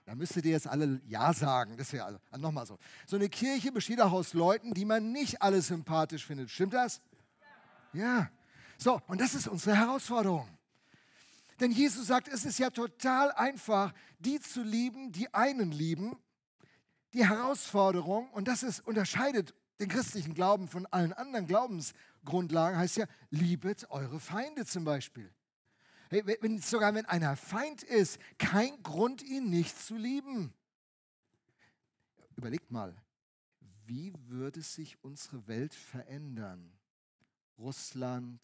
Da 0.04 0.14
müsstet 0.14 0.44
ihr 0.44 0.52
jetzt 0.52 0.68
alle 0.68 1.00
Ja 1.06 1.32
sagen. 1.32 1.76
Das 1.76 1.92
wäre 1.92 2.04
also, 2.04 2.20
also 2.30 2.42
nochmal 2.42 2.66
so. 2.66 2.78
So 3.06 3.16
eine 3.16 3.28
Kirche 3.28 3.72
besteht 3.72 4.00
auch 4.00 4.12
aus 4.12 4.34
Leuten, 4.34 4.72
die 4.74 4.84
man 4.84 5.12
nicht 5.12 5.42
alle 5.42 5.60
sympathisch 5.60 6.24
findet. 6.24 6.50
Stimmt 6.50 6.74
das? 6.74 7.00
Ja. 7.92 8.00
ja. 8.00 8.30
So, 8.78 9.00
und 9.06 9.20
das 9.20 9.34
ist 9.34 9.48
unsere 9.48 9.76
Herausforderung. 9.76 10.46
Denn 11.60 11.70
Jesus 11.70 12.06
sagt, 12.08 12.28
es 12.28 12.44
ist 12.44 12.58
ja 12.58 12.70
total 12.70 13.32
einfach, 13.32 13.92
die 14.18 14.40
zu 14.40 14.62
lieben, 14.62 15.12
die 15.12 15.32
einen 15.32 15.70
lieben 15.70 16.16
die 17.16 17.26
Herausforderung, 17.26 18.30
und 18.30 18.46
das 18.46 18.62
ist, 18.62 18.80
unterscheidet 18.86 19.54
den 19.80 19.88
christlichen 19.88 20.34
Glauben 20.34 20.68
von 20.68 20.86
allen 20.86 21.14
anderen 21.14 21.46
Glaubensgrundlagen, 21.46 22.78
heißt 22.78 22.98
ja, 22.98 23.06
liebet 23.30 23.90
eure 23.90 24.20
Feinde 24.20 24.66
zum 24.66 24.84
Beispiel. 24.84 25.32
Hey, 26.10 26.22
wenn, 26.40 26.60
sogar 26.60 26.94
wenn 26.94 27.06
einer 27.06 27.34
Feind 27.36 27.82
ist, 27.82 28.20
kein 28.38 28.82
Grund, 28.82 29.22
ihn 29.22 29.50
nicht 29.50 29.78
zu 29.78 29.96
lieben. 29.96 30.52
Überlegt 32.36 32.70
mal, 32.70 32.94
wie 33.86 34.12
würde 34.26 34.60
sich 34.60 35.02
unsere 35.02 35.46
Welt 35.48 35.74
verändern? 35.74 36.70
Russland, 37.58 38.40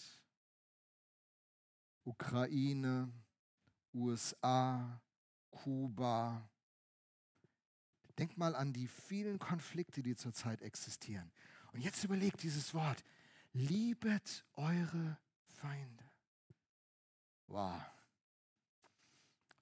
Ukraine, 2.04 3.12
USA, 3.92 5.00
Kuba, 5.50 6.49
Denk 8.18 8.37
mal 8.37 8.54
an 8.54 8.73
die 8.73 8.88
vielen 8.88 9.38
Konflikte, 9.38 10.02
die 10.02 10.14
zurzeit 10.14 10.62
existieren. 10.62 11.32
Und 11.73 11.80
jetzt 11.80 12.04
überlegt 12.04 12.42
dieses 12.42 12.75
Wort, 12.75 13.02
liebet 13.52 14.44
eure 14.52 15.18
Feinde. 15.47 16.04
Wow. 17.47 17.80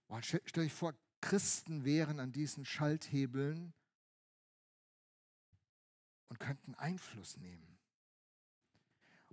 wow. 0.09 0.23
Stell 0.23 0.65
euch 0.65 0.73
vor, 0.73 0.95
Christen 1.21 1.85
wären 1.85 2.19
an 2.19 2.33
diesen 2.33 2.65
Schalthebeln 2.65 3.73
und 6.29 6.41
könnten 6.41 6.75
Einfluss 6.75 7.37
nehmen. 7.37 7.80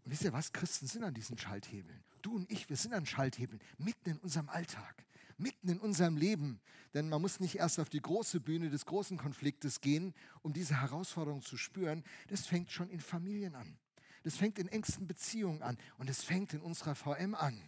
Wisst 0.10 0.24
ihr 0.24 0.34
was? 0.34 0.54
Christen 0.54 0.88
sind 0.88 1.04
an 1.04 1.14
diesen 1.14 1.38
Schalthebeln. 1.38 2.04
Du 2.22 2.36
und 2.36 2.52
ich, 2.52 2.70
wir 2.70 2.78
sind 2.78 2.94
an 2.94 3.06
Schalthebeln, 3.06 3.62
mitten 3.78 4.12
in 4.12 4.18
unserem 4.18 4.50
Alltag 4.50 5.06
mitten 5.38 5.70
in 5.70 5.80
unserem 5.80 6.18
Leben. 6.18 6.60
Denn 6.94 7.10
man 7.10 7.22
muss 7.22 7.40
nicht 7.40 7.56
erst 7.56 7.80
auf 7.80 7.90
die 7.90 8.02
große 8.02 8.40
Bühne 8.40 8.70
des 8.70 8.86
großen 8.86 9.18
Konfliktes 9.18 9.82
gehen, 9.82 10.14
um 10.42 10.54
diese 10.54 10.82
Herausforderung 10.82 11.42
zu 11.42 11.58
spüren. 11.58 12.04
Das 12.28 12.48
fängt 12.48 12.72
schon 12.72 12.90
in 12.90 13.00
Familien 13.00 13.56
an. 13.56 13.78
Das 14.24 14.36
fängt 14.36 14.60
in 14.60 14.68
engsten 14.68 15.08
Beziehungen 15.08 15.62
an. 15.62 15.78
Und 15.98 16.10
es 16.10 16.24
fängt 16.24 16.54
in 16.54 16.62
unserer 16.62 16.96
VM 16.96 17.36
an. 17.36 17.62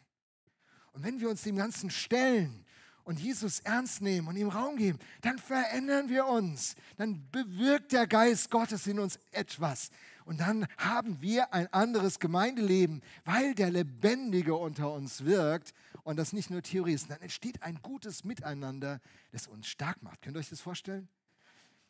Und 0.93 1.03
wenn 1.03 1.19
wir 1.19 1.29
uns 1.29 1.43
dem 1.43 1.55
Ganzen 1.55 1.91
stellen 1.91 2.65
und 3.03 3.19
Jesus 3.19 3.60
ernst 3.60 4.01
nehmen 4.01 4.27
und 4.27 4.36
ihm 4.36 4.50
Raum 4.50 4.75
geben, 4.75 5.00
dann 5.22 5.38
verändern 5.38 6.10
wir 6.10 6.25
uns. 6.25 6.75
Dann 6.98 7.29
bewirkt 7.31 7.91
der 7.91 8.08
Geist 8.08 8.50
Gottes 8.50 8.88
in 8.88 9.00
uns 9.00 9.19
etwas. 9.31 9.91
Und 10.29 10.41
dann 10.41 10.67
haben 10.77 11.24
wir 11.24 11.55
ein 11.55 11.74
anderes 11.74 12.19
Gemeindeleben, 12.19 13.01
weil 13.25 13.55
der 13.55 13.71
Lebendige 13.71 14.53
unter 14.53 14.93
uns 14.93 15.25
wirkt 15.25 15.74
und 16.03 16.19
das 16.19 16.33
nicht 16.33 16.51
nur 16.51 16.62
Theorie 16.62 16.93
ist. 16.93 17.09
Dann 17.09 17.19
entsteht 17.21 17.63
ein 17.63 17.79
gutes 17.81 18.24
Miteinander, 18.24 19.01
das 19.31 19.48
uns 19.48 19.65
stark 19.65 20.03
macht. 20.03 20.21
Könnt 20.21 20.36
ihr 20.36 20.39
euch 20.41 20.50
das 20.51 20.62
vorstellen? 20.62 21.09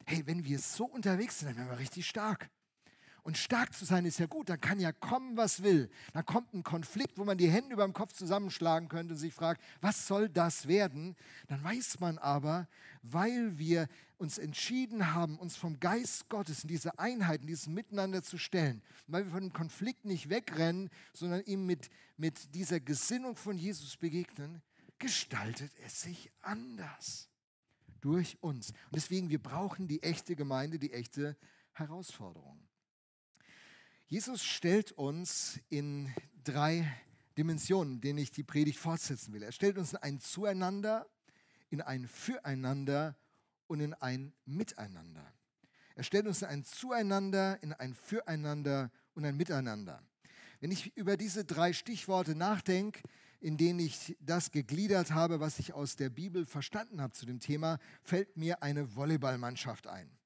Hey, 0.06 0.26
wenn 0.26 0.46
wir 0.46 0.58
so 0.58 0.86
unterwegs 0.86 1.40
sind, 1.40 1.50
dann 1.50 1.58
werden 1.58 1.70
wir 1.70 1.80
richtig 1.80 2.08
stark. 2.08 2.50
Und 3.24 3.38
stark 3.38 3.74
zu 3.74 3.86
sein 3.86 4.06
ist 4.06 4.20
ja 4.20 4.26
gut, 4.26 4.50
dann 4.50 4.62
kann 4.62 4.80
ja 4.80 4.92
kommen, 4.92 5.38
was 5.38 5.64
will. 5.64 5.90
Dann 6.14 6.26
kommt 6.26 6.54
ein 6.54 6.64
Konflikt, 6.64 7.18
wo 7.18 7.26
man 7.26 7.38
die 7.38 7.50
Hände 7.50 7.74
über 7.74 7.84
dem 7.84 7.94
Kopf 7.94 8.14
zusammenschlagen 8.14 8.90
könnte 8.90 9.14
und 9.14 9.20
sich 9.20 9.34
fragt, 9.34 9.62
was 9.82 10.08
soll 10.08 10.30
das 10.30 10.68
werden? 10.68 11.16
Dann 11.48 11.64
weiß 11.64 12.00
man 12.00 12.18
aber, 12.18 12.68
weil 13.02 13.58
wir 13.58 13.88
uns 14.18 14.38
entschieden 14.38 15.14
haben, 15.14 15.40
uns 15.40 15.56
vom 15.56 15.80
Geist 15.80 16.30
Gottes 16.30 16.64
in 16.64 16.68
diese 16.68 17.00
Einheit, 17.00 17.42
in 17.42 17.48
dieses 17.48 17.68
Miteinander 17.68 18.22
zu 18.22 18.38
stellen, 18.38 18.82
weil 19.08 19.26
wir 19.26 19.32
von 19.32 19.42
dem 19.42 19.54
Konflikt 19.54 20.06
nicht 20.06 20.30
wegrennen, 20.30 20.90
sondern 21.14 21.44
ihm 21.46 21.66
mit, 21.66 21.90
mit 22.18 22.54
dieser 22.54 22.80
Gesinnung 22.80 23.36
von 23.36 23.58
Jesus 23.58 23.96
begegnen, 23.96 24.62
gestaltet 24.98 25.72
es 25.86 26.02
sich 26.02 26.32
anders 26.42 27.30
durch 28.02 28.38
uns. 28.42 28.70
Und 28.70 28.96
deswegen, 28.96 29.30
wir 29.30 29.42
brauchen 29.42 29.88
die 29.88 30.04
echte 30.04 30.36
Gemeinde, 30.36 30.80
die 30.80 30.94
echte 30.94 31.38
Herausforderung. 31.72 32.60
Jesus 34.10 34.44
stellt 34.44 34.92
uns 34.94 35.60
in 35.70 36.12
drei 36.44 36.92
Dimensionen, 37.38 38.02
denen 38.02 38.18
ich 38.18 38.32
die 38.32 38.42
Predigt 38.42 38.80
fortsetzen 38.80 39.36
will. 39.36 39.44
Er 39.44 39.52
stellt 39.52 39.78
uns 39.78 39.94
in 39.94 40.00
ein 40.00 40.20
Zueinander, 40.20 41.06
in 41.70 41.84
ein 41.84 42.08
Füreinander 42.08 43.16
und 43.68 43.82
in 43.82 43.94
ein 43.94 44.34
Miteinander. 44.46 45.32
Er 45.94 46.02
stellt 46.02 46.26
uns 46.26 46.42
in 46.42 46.48
ein 46.48 46.64
Zueinander, 46.64 47.62
in 47.62 47.72
ein 47.72 47.94
Füreinander 47.94 48.90
und 49.14 49.26
ein 49.26 49.38
Miteinander. 49.38 50.02
Wenn 50.60 50.72
ich 50.72 50.98
über 50.98 51.16
diese 51.16 51.46
drei 51.46 51.72
Stichworte 51.72 52.34
nachdenke, 52.34 53.04
in 53.40 53.58
denen 53.58 53.78
ich 53.78 54.18
das 54.22 54.50
gegliedert 54.50 55.12
habe, 55.12 55.40
was 55.40 55.60
ich 55.60 55.74
aus 55.74 55.98
der 55.98 56.10
Bibel 56.10 56.48
verstanden 56.48 57.00
habe 57.00 57.14
zu 57.14 57.28
dem 57.28 57.40
Thema, 57.40 57.78
fällt 58.02 58.38
mir 58.38 58.64
eine 58.64 58.96
Volleyballmannschaft 58.96 59.86
ein 59.86 60.19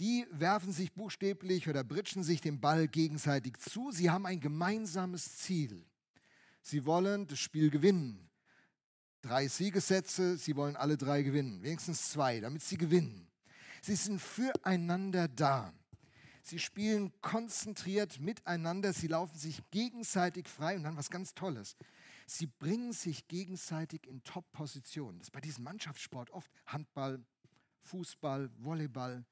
die 0.00 0.26
werfen 0.30 0.72
sich 0.72 0.92
buchstäblich 0.92 1.68
oder 1.68 1.84
britschen 1.84 2.22
sich 2.22 2.40
den 2.40 2.60
Ball 2.60 2.88
gegenseitig 2.88 3.58
zu. 3.58 3.90
Sie 3.90 4.10
haben 4.10 4.26
ein 4.26 4.40
gemeinsames 4.40 5.38
Ziel. 5.38 5.84
Sie 6.62 6.84
wollen 6.84 7.26
das 7.26 7.38
Spiel 7.38 7.70
gewinnen. 7.70 8.28
Drei 9.22 9.48
Siegessätze, 9.48 10.36
sie 10.36 10.54
wollen 10.54 10.76
alle 10.76 10.96
drei 10.96 11.22
gewinnen, 11.22 11.62
wenigstens 11.62 12.10
zwei, 12.10 12.40
damit 12.40 12.62
sie 12.62 12.76
gewinnen. 12.76 13.28
Sie 13.82 13.96
sind 13.96 14.20
füreinander 14.20 15.28
da. 15.28 15.72
Sie 16.42 16.58
spielen 16.58 17.12
konzentriert 17.20 18.20
miteinander, 18.20 18.92
sie 18.92 19.08
laufen 19.08 19.36
sich 19.36 19.60
gegenseitig 19.70 20.48
frei 20.48 20.76
und 20.76 20.84
dann 20.84 20.96
was 20.96 21.10
ganz 21.10 21.34
Tolles. 21.34 21.76
Sie 22.26 22.46
bringen 22.46 22.92
sich 22.92 23.26
gegenseitig 23.28 24.06
in 24.06 24.22
Top-Positionen. 24.22 25.18
Das 25.18 25.28
ist 25.28 25.32
bei 25.32 25.40
diesem 25.40 25.64
Mannschaftssport 25.64 26.30
oft 26.30 26.50
Handball, 26.66 27.24
Fußball, 27.80 28.50
Volleyball 28.58 29.24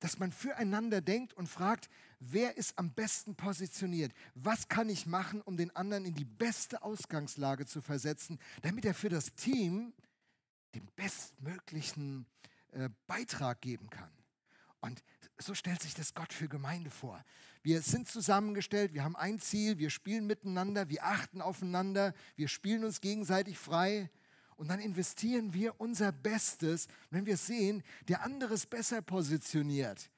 dass 0.00 0.18
man 0.18 0.32
füreinander 0.32 1.00
denkt 1.00 1.34
und 1.34 1.48
fragt, 1.48 1.88
wer 2.20 2.56
ist 2.56 2.78
am 2.78 2.92
besten 2.92 3.34
positioniert? 3.34 4.12
Was 4.34 4.68
kann 4.68 4.88
ich 4.88 5.06
machen, 5.06 5.40
um 5.40 5.56
den 5.56 5.74
anderen 5.74 6.04
in 6.04 6.14
die 6.14 6.24
beste 6.24 6.82
Ausgangslage 6.82 7.66
zu 7.66 7.80
versetzen, 7.80 8.38
damit 8.62 8.84
er 8.84 8.94
für 8.94 9.08
das 9.08 9.34
Team 9.34 9.92
den 10.74 10.86
bestmöglichen 10.96 12.26
äh, 12.72 12.88
Beitrag 13.06 13.60
geben 13.60 13.90
kann? 13.90 14.10
Und 14.80 15.02
so 15.38 15.54
stellt 15.54 15.82
sich 15.82 15.94
das 15.94 16.14
Gott 16.14 16.32
für 16.32 16.48
Gemeinde 16.48 16.90
vor. 16.90 17.24
Wir 17.62 17.82
sind 17.82 18.08
zusammengestellt, 18.08 18.94
wir 18.94 19.04
haben 19.04 19.16
ein 19.16 19.40
Ziel, 19.40 19.78
wir 19.78 19.90
spielen 19.90 20.26
miteinander, 20.26 20.88
wir 20.88 21.04
achten 21.04 21.42
aufeinander, 21.42 22.14
wir 22.36 22.48
spielen 22.48 22.84
uns 22.84 23.00
gegenseitig 23.00 23.58
frei 23.58 24.10
und 24.58 24.68
dann 24.68 24.80
investieren 24.80 25.54
wir 25.54 25.80
unser 25.80 26.12
Bestes. 26.12 26.88
Wenn 27.10 27.24
wir 27.24 27.36
sehen, 27.36 27.82
der 28.08 28.22
andere 28.22 28.54
ist 28.54 28.68
besser 28.68 29.00
positioniert, 29.00 30.10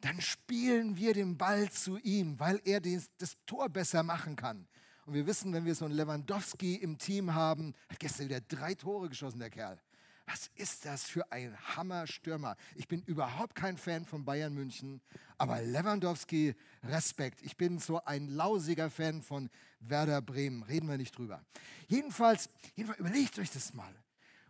dann 0.00 0.20
spielen 0.20 0.96
wir 0.96 1.14
den 1.14 1.38
Ball 1.38 1.70
zu 1.70 1.98
ihm, 1.98 2.38
weil 2.38 2.60
er 2.64 2.80
das, 2.80 3.08
Tor 3.46 3.68
besser 3.70 4.02
machen 4.02 4.36
kann. 4.36 4.66
Und 5.06 5.14
wir 5.14 5.26
wissen, 5.26 5.52
wenn 5.52 5.64
wir 5.64 5.74
so 5.74 5.84
einen 5.84 5.94
Lewandowski 5.94 6.76
im 6.76 6.98
Team 6.98 7.34
haben, 7.34 7.74
hat 7.88 8.00
gestern 8.00 8.26
wieder 8.26 8.40
drei 8.40 8.74
Tore 8.74 9.08
geschossen, 9.08 9.38
der 9.38 9.50
Kerl. 9.50 9.78
Was 10.26 10.50
ist 10.54 10.86
das 10.86 11.04
für 11.04 11.30
ein 11.30 11.56
Hammerstürmer? 11.76 12.56
Ich 12.76 12.88
bin 12.88 13.02
überhaupt 13.02 13.54
kein 13.54 13.76
Fan 13.76 14.06
von 14.06 14.24
Bayern 14.24 14.54
München, 14.54 15.02
aber 15.36 15.60
Lewandowski, 15.60 16.54
Respekt. 16.82 17.42
Ich 17.42 17.56
bin 17.56 17.78
so 17.78 18.02
ein 18.04 18.28
lausiger 18.28 18.90
Fan 18.90 19.20
von 19.22 19.50
Werder 19.80 20.22
Bremen. 20.22 20.62
Reden 20.62 20.88
wir 20.88 20.96
nicht 20.96 21.16
drüber. 21.18 21.44
Jedenfalls, 21.88 22.48
jedenfalls 22.74 23.00
überlegt 23.00 23.38
euch 23.38 23.50
das 23.50 23.74
mal. 23.74 23.94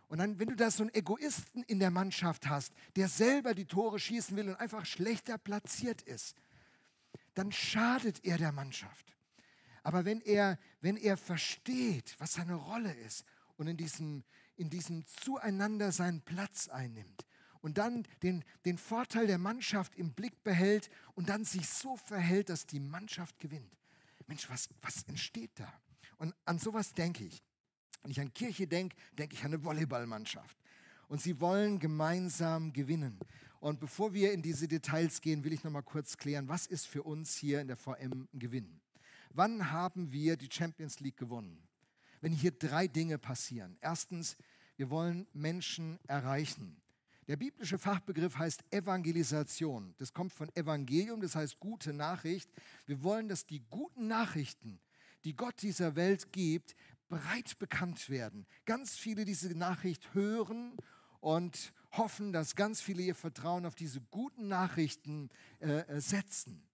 Und 0.07 0.19
dann, 0.19 0.39
wenn 0.39 0.49
du 0.49 0.55
da 0.55 0.71
so 0.71 0.83
einen 0.83 0.93
Egoisten 0.93 1.63
in 1.63 1.79
der 1.79 1.91
Mannschaft 1.91 2.47
hast, 2.47 2.73
der 2.95 3.09
selber 3.09 3.53
die 3.53 3.65
Tore 3.65 3.99
schießen 3.99 4.37
will 4.37 4.49
und 4.49 4.55
einfach 4.55 4.85
schlechter 4.85 5.37
platziert 5.37 6.01
ist, 6.03 6.35
dann 7.33 7.51
schadet 7.51 8.23
er 8.23 8.37
der 8.37 8.51
Mannschaft. 8.51 9.13
Aber 9.83 10.05
wenn 10.05 10.21
er, 10.21 10.57
wenn 10.81 10.97
er 10.97 11.17
versteht, 11.17 12.15
was 12.17 12.33
seine 12.33 12.55
Rolle 12.55 12.93
ist 12.93 13.25
und 13.57 13.67
in 13.67 13.77
diesem, 13.77 14.23
in 14.57 14.69
diesem 14.69 15.05
Zueinander 15.05 15.91
seinen 15.91 16.21
Platz 16.21 16.67
einnimmt 16.67 17.25
und 17.61 17.77
dann 17.77 18.07
den, 18.21 18.43
den 18.65 18.77
Vorteil 18.77 19.27
der 19.27 19.39
Mannschaft 19.39 19.95
im 19.95 20.13
Blick 20.13 20.43
behält 20.43 20.89
und 21.15 21.29
dann 21.29 21.45
sich 21.45 21.67
so 21.67 21.97
verhält, 21.97 22.49
dass 22.49 22.67
die 22.67 22.79
Mannschaft 22.79 23.39
gewinnt. 23.39 23.75
Mensch, 24.27 24.49
was, 24.49 24.69
was 24.81 25.03
entsteht 25.03 25.51
da? 25.55 25.71
Und 26.17 26.33
an 26.45 26.59
sowas 26.59 26.93
denke 26.93 27.25
ich. 27.25 27.43
Wenn 28.01 28.11
ich 28.11 28.19
an 28.19 28.33
Kirche 28.33 28.67
denke, 28.67 28.95
denke 29.17 29.35
ich 29.35 29.43
an 29.43 29.53
eine 29.53 29.63
Volleyballmannschaft. 29.63 30.57
Und 31.07 31.21
sie 31.21 31.39
wollen 31.39 31.79
gemeinsam 31.79 32.71
gewinnen. 32.71 33.19
Und 33.59 33.79
bevor 33.79 34.13
wir 34.13 34.31
in 34.31 34.43
diese 34.43 34.67
Details 34.67 35.21
gehen, 35.21 35.43
will 35.43 35.53
ich 35.53 35.63
noch 35.63 35.71
mal 35.71 35.81
kurz 35.81 36.17
klären, 36.17 36.47
was 36.47 36.67
ist 36.67 36.85
für 36.85 37.01
uns 37.01 37.35
hier 37.35 37.61
in 37.61 37.67
der 37.67 37.77
VM 37.77 38.27
ein 38.31 38.39
Gewinn? 38.39 38.79
Wann 39.31 39.71
haben 39.71 40.11
wir 40.11 40.37
die 40.37 40.49
Champions 40.51 40.99
League 40.99 41.17
gewonnen? 41.17 41.67
Wenn 42.21 42.33
hier 42.33 42.51
drei 42.51 42.87
Dinge 42.87 43.17
passieren. 43.17 43.77
Erstens, 43.81 44.37
wir 44.77 44.89
wollen 44.89 45.27
Menschen 45.33 45.99
erreichen. 46.07 46.81
Der 47.27 47.37
biblische 47.37 47.79
Fachbegriff 47.79 48.37
heißt 48.37 48.63
Evangelisation. 48.71 49.95
Das 49.97 50.13
kommt 50.13 50.31
von 50.31 50.55
Evangelium, 50.55 51.21
das 51.21 51.35
heißt 51.35 51.59
gute 51.59 51.91
Nachricht. 51.91 52.49
Wir 52.85 53.01
wollen, 53.01 53.27
dass 53.27 53.47
die 53.47 53.63
guten 53.69 54.07
Nachrichten, 54.07 54.79
die 55.23 55.35
Gott 55.35 55.61
dieser 55.63 55.95
Welt 55.95 56.31
gibt, 56.31 56.75
breit 57.07 57.57
bekannt 57.57 58.09
werden. 58.09 58.45
Ganz 58.65 58.95
viele 58.95 59.25
diese 59.25 59.49
Nachricht 59.57 60.13
hören 60.13 60.75
und 61.19 61.73
hoffen, 61.93 62.31
dass 62.31 62.55
ganz 62.55 62.81
viele 62.81 63.01
ihr 63.01 63.15
Vertrauen 63.15 63.65
auf 63.65 63.73
diese 63.73 64.01
guten 64.01 64.47
Nachrichten 64.47 65.29
äh, 65.61 65.79
äh 65.79 66.01
setzen. 66.01 66.67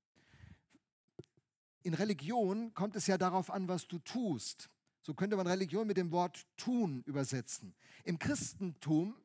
In 1.84 1.94
Religion 1.94 2.74
kommt 2.74 2.96
es 2.96 3.08
ja 3.08 3.18
darauf 3.18 3.50
an, 3.50 3.68
was 3.68 3.88
du 3.88 4.00
tust. 4.00 4.70
So 5.02 5.14
könnte 5.14 5.36
man 5.36 5.48
Religion 5.48 5.88
mit 5.88 5.98
dem 5.98 6.12
Wort 6.12 6.46
tun 6.58 7.04
übersetzen. 7.06 7.74
Im 8.04 8.20
Christentum 8.20 9.16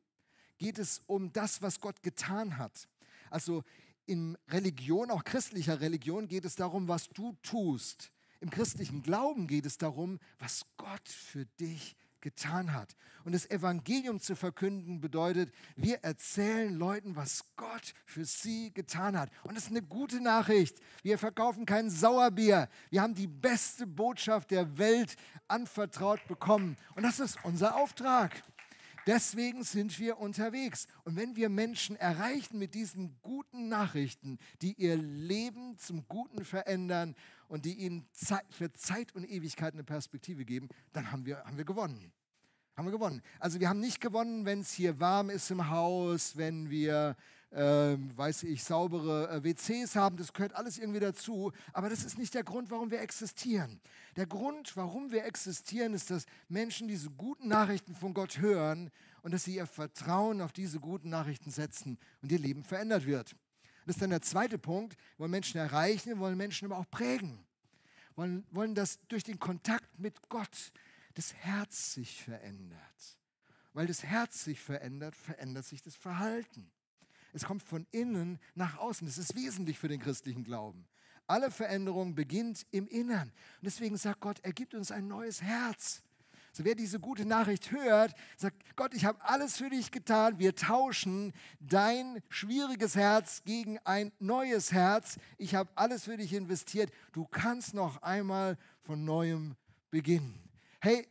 geht 0.57 0.79
es 0.79 1.01
um 1.05 1.31
das, 1.31 1.61
was 1.61 1.79
Gott 1.79 2.01
getan 2.01 2.57
hat. 2.57 2.87
Also 3.29 3.63
in 4.05 4.37
Religion, 4.47 5.11
auch 5.11 5.23
christlicher 5.23 5.81
Religion, 5.81 6.27
geht 6.27 6.45
es 6.45 6.55
darum, 6.55 6.87
was 6.87 7.09
du 7.09 7.33
tust. 7.43 8.11
Im 8.39 8.49
christlichen 8.49 9.01
Glauben 9.03 9.47
geht 9.47 9.65
es 9.65 9.77
darum, 9.77 10.19
was 10.39 10.65
Gott 10.77 11.07
für 11.09 11.45
dich 11.59 11.95
getan 12.27 12.73
hat. 12.73 12.93
Und 13.23 13.31
das 13.33 13.49
Evangelium 13.49 14.19
zu 14.19 14.35
verkünden 14.35 14.99
bedeutet, 14.99 15.53
wir 15.77 16.03
erzählen 16.03 16.73
Leuten, 16.73 17.15
was 17.15 17.45
Gott 17.55 17.93
für 18.05 18.25
sie 18.25 18.73
getan 18.73 19.17
hat. 19.17 19.29
Und 19.43 19.55
das 19.55 19.65
ist 19.65 19.69
eine 19.69 19.81
gute 19.81 20.19
Nachricht. 20.19 20.77
Wir 21.03 21.17
verkaufen 21.17 21.65
kein 21.65 21.89
Sauerbier. 21.89 22.67
Wir 22.89 23.01
haben 23.01 23.15
die 23.15 23.27
beste 23.27 23.87
Botschaft 23.87 24.51
der 24.51 24.77
Welt 24.77 25.15
anvertraut 25.47 26.19
bekommen. 26.27 26.75
Und 26.95 27.03
das 27.03 27.21
ist 27.21 27.37
unser 27.43 27.77
Auftrag. 27.77 28.43
Deswegen 29.05 29.63
sind 29.63 29.97
wir 29.99 30.17
unterwegs. 30.19 30.85
Und 31.05 31.15
wenn 31.15 31.37
wir 31.37 31.47
Menschen 31.47 31.95
erreichen 31.95 32.59
mit 32.59 32.75
diesen 32.75 33.15
guten 33.21 33.69
Nachrichten, 33.69 34.37
die 34.61 34.73
ihr 34.73 34.97
Leben 34.97 35.77
zum 35.77 36.05
Guten 36.09 36.43
verändern 36.43 37.15
und 37.47 37.63
die 37.63 37.75
ihnen 37.75 38.05
für 38.49 38.73
Zeit 38.73 39.15
und 39.15 39.23
Ewigkeit 39.23 39.73
eine 39.73 39.85
Perspektive 39.85 40.43
geben, 40.43 40.67
dann 40.91 41.09
haben 41.13 41.25
wir, 41.25 41.37
haben 41.45 41.55
wir 41.55 41.63
gewonnen. 41.63 42.11
Haben 42.77 42.89
wir 42.89 42.91
gewonnen. 42.91 43.23
Also 43.39 43.59
wir 43.59 43.69
haben 43.69 43.79
nicht 43.79 43.99
gewonnen, 44.01 44.45
wenn 44.45 44.59
es 44.59 44.71
hier 44.71 44.99
warm 44.99 45.31
ist 45.31 45.49
im 45.49 45.67
Haus, 45.67 46.37
wenn 46.37 46.69
wir, 46.69 47.15
äh, 47.49 47.57
weiß 47.57 48.43
ich, 48.43 48.63
saubere 48.63 49.27
äh, 49.31 49.43
WCs 49.43 49.95
haben. 49.95 50.15
Das 50.17 50.31
gehört 50.31 50.53
alles 50.53 50.77
irgendwie 50.77 50.99
dazu. 50.99 51.51
Aber 51.73 51.89
das 51.89 52.05
ist 52.05 52.19
nicht 52.19 52.35
der 52.35 52.43
Grund, 52.43 52.69
warum 52.69 52.91
wir 52.91 53.01
existieren. 53.01 53.81
Der 54.15 54.27
Grund, 54.27 54.77
warum 54.77 55.11
wir 55.11 55.25
existieren, 55.25 55.95
ist, 55.95 56.11
dass 56.11 56.27
Menschen 56.49 56.87
diese 56.87 57.09
guten 57.09 57.47
Nachrichten 57.47 57.95
von 57.95 58.13
Gott 58.13 58.37
hören 58.37 58.91
und 59.23 59.33
dass 59.33 59.45
sie 59.45 59.55
ihr 59.55 59.65
Vertrauen 59.65 60.39
auf 60.39 60.53
diese 60.53 60.79
guten 60.79 61.09
Nachrichten 61.09 61.49
setzen 61.49 61.97
und 62.21 62.31
ihr 62.31 62.37
Leben 62.37 62.63
verändert 62.63 63.07
wird. 63.07 63.35
Das 63.87 63.95
ist 63.95 64.03
dann 64.03 64.11
der 64.11 64.21
zweite 64.21 64.59
Punkt. 64.59 64.95
Wir 65.15 65.21
wollen 65.21 65.31
Menschen 65.31 65.57
erreichen, 65.59 66.09
wir 66.09 66.19
wollen 66.19 66.37
Menschen 66.37 66.71
aber 66.71 66.77
auch 66.77 66.89
prägen. 66.91 67.39
Wir 68.13 68.17
wollen, 68.17 68.45
wollen 68.51 68.75
das 68.75 68.99
durch 69.07 69.23
den 69.23 69.39
Kontakt 69.39 69.97
mit 69.97 70.29
Gott 70.29 70.71
das 71.17 71.33
Herz 71.33 71.93
sich 71.93 72.23
verändert. 72.23 73.17
Weil 73.73 73.87
das 73.87 74.03
Herz 74.03 74.43
sich 74.43 74.59
verändert, 74.59 75.15
verändert 75.15 75.65
sich 75.65 75.81
das 75.81 75.95
Verhalten. 75.95 76.71
Es 77.33 77.43
kommt 77.43 77.63
von 77.63 77.87
innen 77.91 78.39
nach 78.55 78.77
außen. 78.77 79.07
Das 79.07 79.17
ist 79.17 79.35
wesentlich 79.35 79.79
für 79.79 79.87
den 79.87 79.99
christlichen 79.99 80.43
Glauben. 80.43 80.87
Alle 81.25 81.51
Veränderung 81.51 82.15
beginnt 82.15 82.65
im 82.71 82.87
Innern. 82.87 83.29
Und 83.29 83.63
deswegen 83.63 83.97
sagt 83.97 84.21
Gott, 84.21 84.39
er 84.43 84.53
gibt 84.53 84.73
uns 84.73 84.91
ein 84.91 85.07
neues 85.07 85.41
Herz. 85.41 86.01
So 86.53 86.65
wer 86.65 86.73
diese 86.73 86.99
gute 86.99 87.25
Nachricht 87.25 87.71
hört, 87.71 88.15
sagt, 88.37 88.75
Gott, 88.75 88.93
ich 88.93 89.05
habe 89.05 89.23
alles 89.23 89.57
für 89.57 89.69
dich 89.69 89.91
getan. 89.91 90.39
Wir 90.39 90.55
tauschen 90.55 91.33
dein 91.59 92.21
schwieriges 92.29 92.95
Herz 92.95 93.43
gegen 93.43 93.77
ein 93.79 94.11
neues 94.19 94.71
Herz. 94.71 95.17
Ich 95.37 95.53
habe 95.53 95.69
alles 95.75 96.05
für 96.05 96.17
dich 96.17 96.33
investiert. 96.33 96.91
Du 97.11 97.25
kannst 97.25 97.73
noch 97.73 98.01
einmal 98.01 98.57
von 98.81 99.03
neuem 99.03 99.55
beginnen. 99.91 100.46
Hey, 100.79 101.07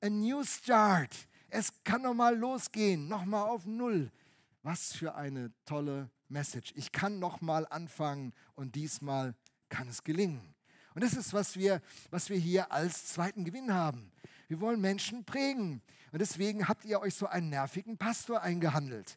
a 0.00 0.08
new 0.08 0.42
start. 0.42 1.14
Es 1.48 1.72
kann 1.84 2.02
noch 2.02 2.14
mal 2.14 2.36
losgehen, 2.36 3.06
noch 3.06 3.24
mal 3.24 3.44
auf 3.44 3.64
Null. 3.64 4.10
Was 4.64 4.92
für 4.92 5.14
eine 5.14 5.52
tolle 5.64 6.10
Message. 6.28 6.72
Ich 6.74 6.90
kann 6.90 7.20
noch 7.20 7.40
mal 7.40 7.64
anfangen 7.70 8.32
und 8.56 8.74
diesmal 8.74 9.36
kann 9.68 9.86
es 9.86 10.02
gelingen. 10.02 10.54
Und 10.94 11.04
das 11.04 11.14
ist, 11.14 11.32
was 11.32 11.56
wir, 11.56 11.80
was 12.10 12.28
wir 12.28 12.36
hier 12.38 12.72
als 12.72 13.06
zweiten 13.06 13.44
Gewinn 13.44 13.72
haben. 13.72 14.10
Wir 14.48 14.60
wollen 14.60 14.80
Menschen 14.80 15.24
prägen. 15.24 15.80
Und 16.10 16.18
deswegen 16.20 16.66
habt 16.66 16.84
ihr 16.84 17.00
euch 17.00 17.14
so 17.14 17.26
einen 17.26 17.50
nervigen 17.50 17.96
Pastor 17.98 18.42
eingehandelt 18.42 19.16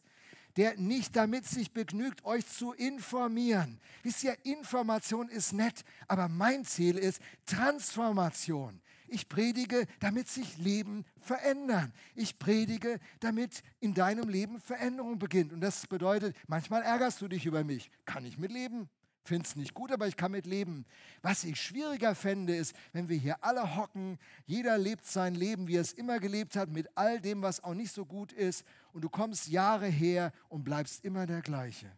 der 0.56 0.76
nicht 0.76 1.14
damit 1.14 1.44
sich 1.44 1.72
begnügt, 1.72 2.24
euch 2.24 2.46
zu 2.46 2.72
informieren. 2.72 3.78
Wisst 4.02 4.24
ihr, 4.24 4.36
Information 4.44 5.28
ist 5.28 5.52
nett, 5.52 5.84
aber 6.08 6.28
mein 6.28 6.64
Ziel 6.64 6.96
ist 6.96 7.20
Transformation. 7.44 8.80
Ich 9.08 9.28
predige, 9.28 9.86
damit 10.00 10.28
sich 10.28 10.58
Leben 10.58 11.04
verändern. 11.18 11.92
Ich 12.14 12.38
predige, 12.38 12.98
damit 13.20 13.62
in 13.80 13.94
deinem 13.94 14.28
Leben 14.28 14.60
Veränderung 14.60 15.18
beginnt. 15.18 15.52
Und 15.52 15.60
das 15.60 15.86
bedeutet, 15.86 16.36
manchmal 16.46 16.82
ärgerst 16.82 17.20
du 17.20 17.28
dich 17.28 17.46
über 17.46 17.64
mich. 17.64 17.90
Kann 18.04 18.24
ich 18.24 18.38
mitleben? 18.38 18.88
finde 19.26 19.46
es 19.46 19.56
nicht 19.56 19.74
gut, 19.74 19.92
aber 19.92 20.06
ich 20.06 20.16
kann 20.16 20.32
mit 20.32 20.46
leben. 20.46 20.86
Was 21.22 21.44
ich 21.44 21.60
schwieriger 21.60 22.14
fände, 22.14 22.54
ist, 22.54 22.74
wenn 22.92 23.08
wir 23.08 23.16
hier 23.16 23.44
alle 23.44 23.76
hocken, 23.76 24.18
jeder 24.46 24.78
lebt 24.78 25.04
sein 25.04 25.34
Leben, 25.34 25.68
wie 25.68 25.76
er 25.76 25.82
es 25.82 25.92
immer 25.92 26.18
gelebt 26.20 26.56
hat, 26.56 26.70
mit 26.70 26.88
all 26.94 27.20
dem, 27.20 27.42
was 27.42 27.62
auch 27.62 27.74
nicht 27.74 27.92
so 27.92 28.06
gut 28.06 28.32
ist, 28.32 28.64
und 28.92 29.02
du 29.02 29.10
kommst 29.10 29.48
Jahre 29.48 29.86
her 29.86 30.32
und 30.48 30.64
bleibst 30.64 31.04
immer 31.04 31.26
der 31.26 31.42
gleiche. 31.42 31.90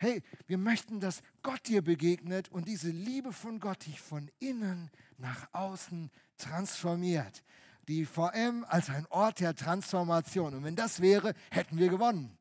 Hey, 0.00 0.22
wir 0.46 0.58
möchten, 0.58 1.00
dass 1.00 1.22
Gott 1.42 1.66
dir 1.66 1.82
begegnet 1.82 2.48
und 2.50 2.68
diese 2.68 2.90
Liebe 2.90 3.32
von 3.32 3.58
Gott 3.58 3.84
dich 3.86 4.00
von 4.00 4.30
innen 4.38 4.90
nach 5.18 5.48
außen 5.52 6.10
transformiert. 6.36 7.44
Die 7.88 8.04
VM 8.04 8.64
als 8.68 8.90
ein 8.90 9.06
Ort 9.06 9.40
der 9.40 9.54
Transformation. 9.54 10.54
Und 10.54 10.64
wenn 10.64 10.76
das 10.76 11.00
wäre, 11.00 11.34
hätten 11.50 11.78
wir 11.78 11.88
gewonnen. 11.88 12.36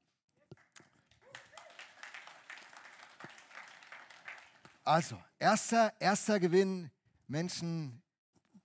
Also, 4.84 5.22
erster, 5.38 5.94
erster 6.00 6.40
Gewinn, 6.40 6.92
Menschen 7.28 8.02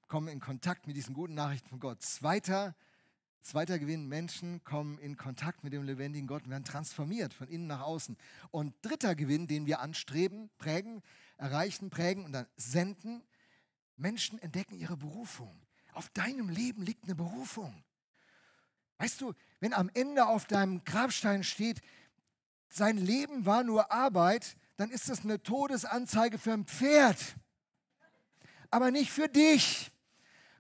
kommen 0.07 0.29
in 0.29 0.41
Kontakt 0.41 0.87
mit 0.87 0.97
diesen 0.97 1.15
guten 1.15 1.35
Nachrichten 1.35 1.69
von 1.69 1.81
Gott. 1.81 2.01
Zweiter, 2.03 2.77
Zweiter 3.43 3.81
Gewinn, 3.81 4.07
Menschen 4.07 4.63
kommen 4.63 4.99
in 4.99 5.17
Kontakt 5.17 5.65
mit 5.65 5.73
dem 5.73 5.83
lebendigen 5.83 6.29
Gott 6.29 6.45
und 6.45 6.51
werden 6.51 6.65
transformiert 6.65 7.35
von 7.35 7.49
innen 7.49 7.67
nach 7.67 7.81
außen. 7.81 8.17
Und 8.53 8.73
dritter 8.83 9.17
Gewinn, 9.17 9.49
den 9.49 9.67
wir 9.67 9.81
anstreben, 9.81 10.49
prägen, 10.59 11.03
erreichen, 11.39 11.91
prägen 11.91 12.25
und 12.25 12.31
dann 12.31 12.47
senden, 12.57 13.25
Menschen 14.03 14.39
entdecken 14.41 14.75
ihre 14.75 14.97
Berufung. 14.97 15.55
Auf 15.95 16.11
deinem 16.11 16.49
Leben 16.49 16.83
liegt 16.83 17.05
eine 17.05 17.15
Berufung. 17.15 17.83
Weißt 18.99 19.21
du, 19.21 19.33
wenn 19.61 19.73
am 19.73 19.91
Ende 19.95 20.27
auf 20.27 20.45
deinem 20.45 20.85
Grabstein 20.85 21.45
steht, 21.45 21.81
sein 22.69 22.97
Leben 22.97 23.47
war 23.47 23.65
nur 23.65 23.91
Arbeit, 23.91 24.57
dann 24.77 24.91
ist 24.91 25.09
das 25.09 25.25
eine 25.25 25.43
Todesanzeige 25.43 26.39
für 26.39 26.53
ein 26.53 26.65
Pferd, 26.65 27.19
aber 28.71 28.91
nicht 28.91 29.11
für 29.11 29.29
dich. 29.29 29.91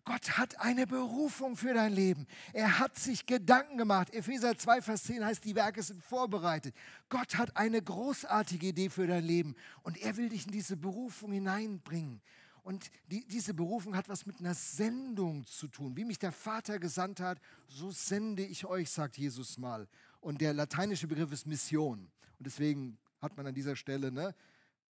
Gott 0.05 0.37
hat 0.37 0.61
eine 0.61 0.87
Berufung 0.87 1.57
für 1.57 1.74
dein 1.74 1.92
Leben. 1.92 2.26
Er 2.52 2.81
hat 2.81 2.98
sich 2.98 3.24
Gedanken 3.24 3.78
gemacht. 3.78 4.12
Epheser 4.12 4.59
2, 4.59 4.83
Vers 4.83 5.05
10 5.05 5.24
heißt, 5.24 5.44
die 5.44 5.55
Werke 5.55 5.81
sind 5.81 6.02
vorbereitet. 6.02 6.74
Gott 7.09 7.37
hat 7.37 7.57
eine 7.57 7.81
großartige 7.81 8.68
Idee 8.68 8.90
für 8.90 9.07
dein 9.07 9.22
Leben 9.22 9.55
und 9.85 9.96
er 9.98 10.16
will 10.16 10.28
dich 10.28 10.46
in 10.46 10.52
diese 10.52 10.76
Berufung 10.76 11.31
hineinbringen. 11.31 12.20
Und 12.62 12.90
die, 13.09 13.27
diese 13.27 13.55
Berufung 13.55 13.96
hat 13.96 14.09
was 14.09 14.25
mit 14.25 14.38
einer 14.38 14.55
Sendung 14.55 15.44
zu 15.46 15.66
tun. 15.66 15.96
Wie 15.96 16.05
mich 16.05 16.18
der 16.18 16.33
Vater 16.33 16.79
gesandt 16.79 17.20
hat, 17.20 17.40
so 17.66 17.90
sende 17.90 18.44
ich 18.44 18.64
euch, 18.64 18.90
sagt 18.90 19.18
Jesus 19.18 19.59
mal. 19.59 19.88
Und 20.20 20.40
der 20.40 20.55
lateinische 20.55 21.09
Begriff 21.09 21.33
ist 21.33 21.46
Mission. 21.46 22.11
Und 22.38 22.46
deswegen 22.46 22.98
hat 23.20 23.37
man 23.37 23.48
an 23.48 23.55
dieser 23.55 23.75
Stelle 23.75 24.12
ne, 24.12 24.35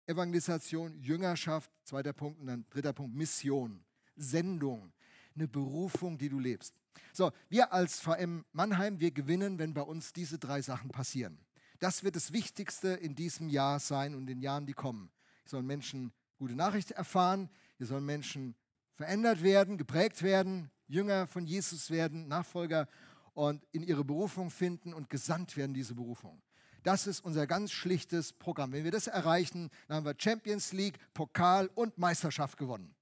Evangelisation, 0.06 1.00
Jüngerschaft, 1.00 1.70
zweiter 1.84 2.12
Punkt 2.12 2.40
und 2.40 2.48
dann 2.48 2.64
dritter 2.70 2.92
Punkt 2.92 3.14
Mission, 3.14 3.84
Sendung, 4.16 4.92
eine 5.36 5.46
Berufung, 5.46 6.18
die 6.18 6.28
du 6.28 6.40
lebst. 6.40 6.74
So, 7.12 7.30
wir 7.48 7.72
als 7.72 8.00
VM 8.00 8.44
Mannheim, 8.52 8.98
wir 8.98 9.12
gewinnen, 9.12 9.60
wenn 9.60 9.74
bei 9.74 9.82
uns 9.82 10.12
diese 10.12 10.38
drei 10.38 10.60
Sachen 10.62 10.90
passieren. 10.90 11.38
Das 11.78 12.02
wird 12.02 12.16
das 12.16 12.32
Wichtigste 12.32 12.88
in 12.88 13.14
diesem 13.14 13.48
Jahr 13.48 13.78
sein 13.78 14.14
und 14.14 14.22
in 14.22 14.26
den 14.26 14.40
Jahren, 14.40 14.66
die 14.66 14.72
kommen. 14.72 15.10
Sollen 15.44 15.66
Menschen 15.66 16.12
gute 16.40 16.54
Nachricht 16.54 16.92
erfahren. 16.92 17.50
Hier 17.76 17.86
sollen 17.86 18.06
Menschen 18.06 18.54
verändert 18.94 19.42
werden, 19.42 19.76
geprägt 19.76 20.22
werden, 20.22 20.70
Jünger 20.88 21.26
von 21.26 21.44
Jesus 21.44 21.90
werden, 21.90 22.28
Nachfolger 22.28 22.88
und 23.34 23.62
in 23.72 23.82
ihre 23.82 24.04
Berufung 24.04 24.50
finden 24.50 24.94
und 24.94 25.10
gesandt 25.10 25.58
werden, 25.58 25.74
diese 25.74 25.94
Berufung. 25.94 26.40
Das 26.82 27.06
ist 27.06 27.20
unser 27.20 27.46
ganz 27.46 27.72
schlichtes 27.72 28.32
Programm. 28.32 28.72
Wenn 28.72 28.84
wir 28.84 28.90
das 28.90 29.06
erreichen, 29.06 29.70
dann 29.86 29.98
haben 29.98 30.06
wir 30.06 30.14
Champions 30.16 30.72
League, 30.72 30.98
Pokal 31.12 31.68
und 31.74 31.98
Meisterschaft 31.98 32.56
gewonnen. 32.56 32.94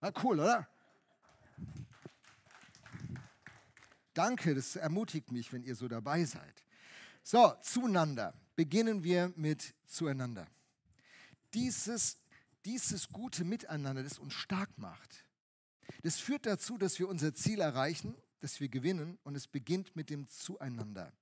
Na 0.00 0.10
cool, 0.22 0.40
oder? 0.40 0.66
Danke, 4.14 4.54
das 4.54 4.76
ermutigt 4.76 5.30
mich, 5.30 5.52
wenn 5.52 5.62
ihr 5.62 5.74
so 5.74 5.88
dabei 5.88 6.24
seid. 6.24 6.64
So, 7.22 7.52
zueinander. 7.60 8.32
Beginnen 8.54 9.04
wir 9.04 9.30
mit 9.36 9.74
zueinander. 9.86 10.46
Dieses 11.52 12.16
dieses 12.66 13.08
gute 13.08 13.44
Miteinander, 13.44 14.02
das 14.02 14.18
uns 14.18 14.34
stark 14.34 14.76
macht, 14.76 15.24
das 16.02 16.18
führt 16.18 16.46
dazu, 16.46 16.76
dass 16.76 16.98
wir 16.98 17.08
unser 17.08 17.32
Ziel 17.32 17.60
erreichen, 17.60 18.14
dass 18.40 18.60
wir 18.60 18.68
gewinnen 18.68 19.18
und 19.22 19.36
es 19.36 19.46
beginnt 19.46 19.94
mit 19.96 20.10
dem 20.10 20.26
Zueinander. 20.26 21.12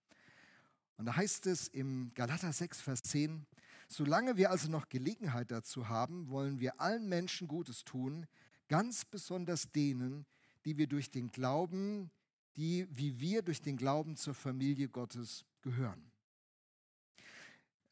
Und 0.96 1.07
da 1.07 1.16
heißt 1.16 1.46
es 1.46 1.68
im 1.68 2.12
Galater 2.14 2.52
6, 2.52 2.80
Vers 2.80 3.02
10, 3.02 3.46
solange 3.88 4.37
wir 4.37 4.50
also 4.50 4.70
noch 4.70 4.88
Gelegenheit 4.88 5.50
dazu 5.50 5.88
haben, 5.88 6.28
wollen 6.30 6.61
wir 6.61 6.80
allen 6.80 7.09
Menschen 7.09 7.46
Gutes 7.46 7.85
tun, 7.85 8.26
ganz 8.68 9.04
besonders 9.04 9.70
denen, 9.70 10.24
die 10.64 10.78
wir 10.78 10.87
durch 10.87 11.11
den 11.11 11.28
Glauben, 11.28 12.11
die 12.57 12.87
wie 12.90 13.20
wir 13.20 13.42
durch 13.42 13.61
den 13.61 13.76
Glauben 13.76 14.16
zur 14.16 14.35
Familie 14.35 14.88
Gottes 14.88 15.44
gehören. 15.62 16.11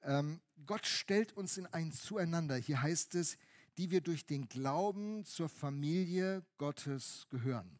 Ähm, 0.04 0.40
Gott 0.66 0.86
stellt 0.86 1.32
uns 1.36 1.58
in 1.58 1.66
ein 1.66 1.92
Zueinander. 1.92 2.56
Hier 2.56 2.82
heißt 2.82 3.14
es, 3.14 3.36
die 3.78 3.90
wir 3.90 4.00
durch 4.00 4.26
den 4.26 4.48
Glauben 4.48 5.24
zur 5.24 5.48
Familie 5.48 6.44
Gottes 6.58 7.26
gehören. 7.30 7.78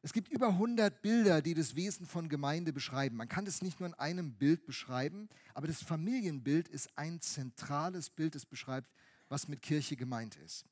Es 0.00 0.12
gibt 0.12 0.28
über 0.28 0.48
100 0.48 1.02
Bilder, 1.02 1.42
die 1.42 1.54
das 1.54 1.74
Wesen 1.74 2.06
von 2.06 2.28
Gemeinde 2.28 2.72
beschreiben. 2.72 3.16
Man 3.16 3.28
kann 3.28 3.44
das 3.44 3.62
nicht 3.62 3.80
nur 3.80 3.88
in 3.88 3.94
einem 3.94 4.32
Bild 4.32 4.64
beschreiben, 4.64 5.28
aber 5.54 5.66
das 5.66 5.82
Familienbild 5.82 6.68
ist 6.68 6.96
ein 6.96 7.20
zentrales 7.20 8.08
Bild, 8.08 8.34
das 8.36 8.46
beschreibt, 8.46 8.88
was 9.28 9.48
mit 9.48 9.60
Kirche 9.60 9.96
gemeint 9.96 10.36
ist. 10.36 10.64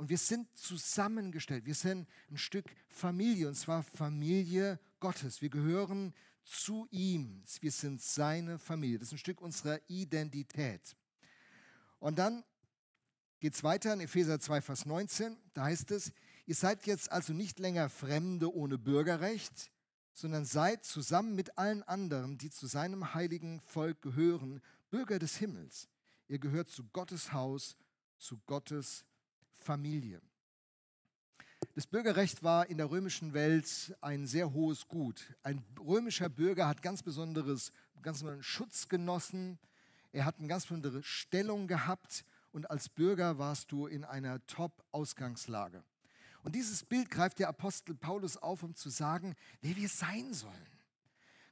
Und 0.00 0.08
wir 0.08 0.16
sind 0.16 0.48
zusammengestellt. 0.56 1.66
Wir 1.66 1.74
sind 1.74 2.08
ein 2.30 2.38
Stück 2.38 2.64
Familie, 2.88 3.48
und 3.48 3.54
zwar 3.54 3.82
Familie 3.82 4.80
Gottes. 4.98 5.42
Wir 5.42 5.50
gehören 5.50 6.14
zu 6.42 6.88
ihm. 6.90 7.42
Wir 7.60 7.70
sind 7.70 8.00
seine 8.00 8.58
Familie. 8.58 8.98
Das 8.98 9.08
ist 9.08 9.12
ein 9.12 9.18
Stück 9.18 9.42
unserer 9.42 9.78
Identität. 9.88 10.96
Und 11.98 12.18
dann 12.18 12.44
geht 13.40 13.52
es 13.52 13.62
weiter 13.62 13.92
in 13.92 14.00
Epheser 14.00 14.40
2, 14.40 14.62
Vers 14.62 14.86
19. 14.86 15.36
Da 15.52 15.64
heißt 15.64 15.90
es, 15.90 16.12
ihr 16.46 16.54
seid 16.54 16.86
jetzt 16.86 17.12
also 17.12 17.34
nicht 17.34 17.58
länger 17.58 17.90
Fremde 17.90 18.54
ohne 18.54 18.78
Bürgerrecht, 18.78 19.70
sondern 20.14 20.46
seid 20.46 20.82
zusammen 20.86 21.34
mit 21.34 21.58
allen 21.58 21.82
anderen, 21.82 22.38
die 22.38 22.48
zu 22.48 22.66
seinem 22.66 23.12
heiligen 23.12 23.60
Volk 23.60 24.00
gehören, 24.00 24.62
Bürger 24.88 25.18
des 25.18 25.36
Himmels. 25.36 25.90
Ihr 26.26 26.38
gehört 26.38 26.70
zu 26.70 26.84
Gottes 26.84 27.34
Haus, 27.34 27.76
zu 28.16 28.38
Gottes 28.46 29.04
Familie. 29.60 30.20
Das 31.74 31.86
Bürgerrecht 31.86 32.42
war 32.42 32.68
in 32.68 32.78
der 32.78 32.90
römischen 32.90 33.32
Welt 33.32 33.96
ein 34.00 34.26
sehr 34.26 34.52
hohes 34.52 34.88
Gut. 34.88 35.34
Ein 35.42 35.64
römischer 35.78 36.28
Bürger 36.28 36.66
hat 36.66 36.82
ganz 36.82 37.02
besonderes, 37.02 37.72
ganz 38.02 38.18
besonderen 38.18 38.42
Schutz 38.42 38.88
genossen. 38.88 39.58
Er 40.12 40.24
hat 40.24 40.38
eine 40.38 40.48
ganz 40.48 40.64
besondere 40.64 41.02
Stellung 41.02 41.68
gehabt 41.68 42.24
und 42.52 42.70
als 42.70 42.88
Bürger 42.88 43.38
warst 43.38 43.70
du 43.70 43.86
in 43.86 44.04
einer 44.04 44.44
Top-Ausgangslage. 44.46 45.84
Und 46.42 46.54
dieses 46.54 46.84
Bild 46.84 47.10
greift 47.10 47.38
der 47.38 47.48
Apostel 47.48 47.94
Paulus 47.94 48.36
auf, 48.36 48.62
um 48.62 48.74
zu 48.74 48.88
sagen, 48.88 49.36
wer 49.60 49.76
wir 49.76 49.88
sein 49.88 50.32
sollen. 50.32 50.66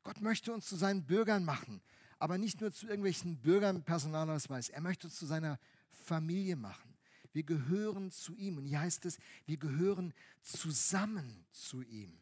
Gott 0.02 0.20
möchte 0.20 0.52
uns 0.52 0.66
zu 0.66 0.76
seinen 0.76 1.04
Bürgern 1.04 1.44
machen, 1.44 1.82
aber 2.18 2.38
nicht 2.38 2.60
nur 2.60 2.72
zu 2.72 2.86
irgendwelchen 2.86 3.40
Bürgern 3.40 3.84
Personalausweis. 3.84 4.70
Er 4.70 4.80
möchte 4.80 5.06
uns 5.06 5.16
zu 5.16 5.26
seiner 5.26 5.58
Familie 5.90 6.56
machen. 6.56 6.97
Wir 7.32 7.42
gehören 7.42 8.10
zu 8.10 8.34
ihm. 8.36 8.58
Und 8.58 8.64
hier 8.64 8.80
heißt 8.80 9.04
es, 9.06 9.18
wir 9.46 9.56
gehören 9.56 10.14
zusammen 10.42 11.44
zu 11.52 11.82
ihm. 11.82 12.18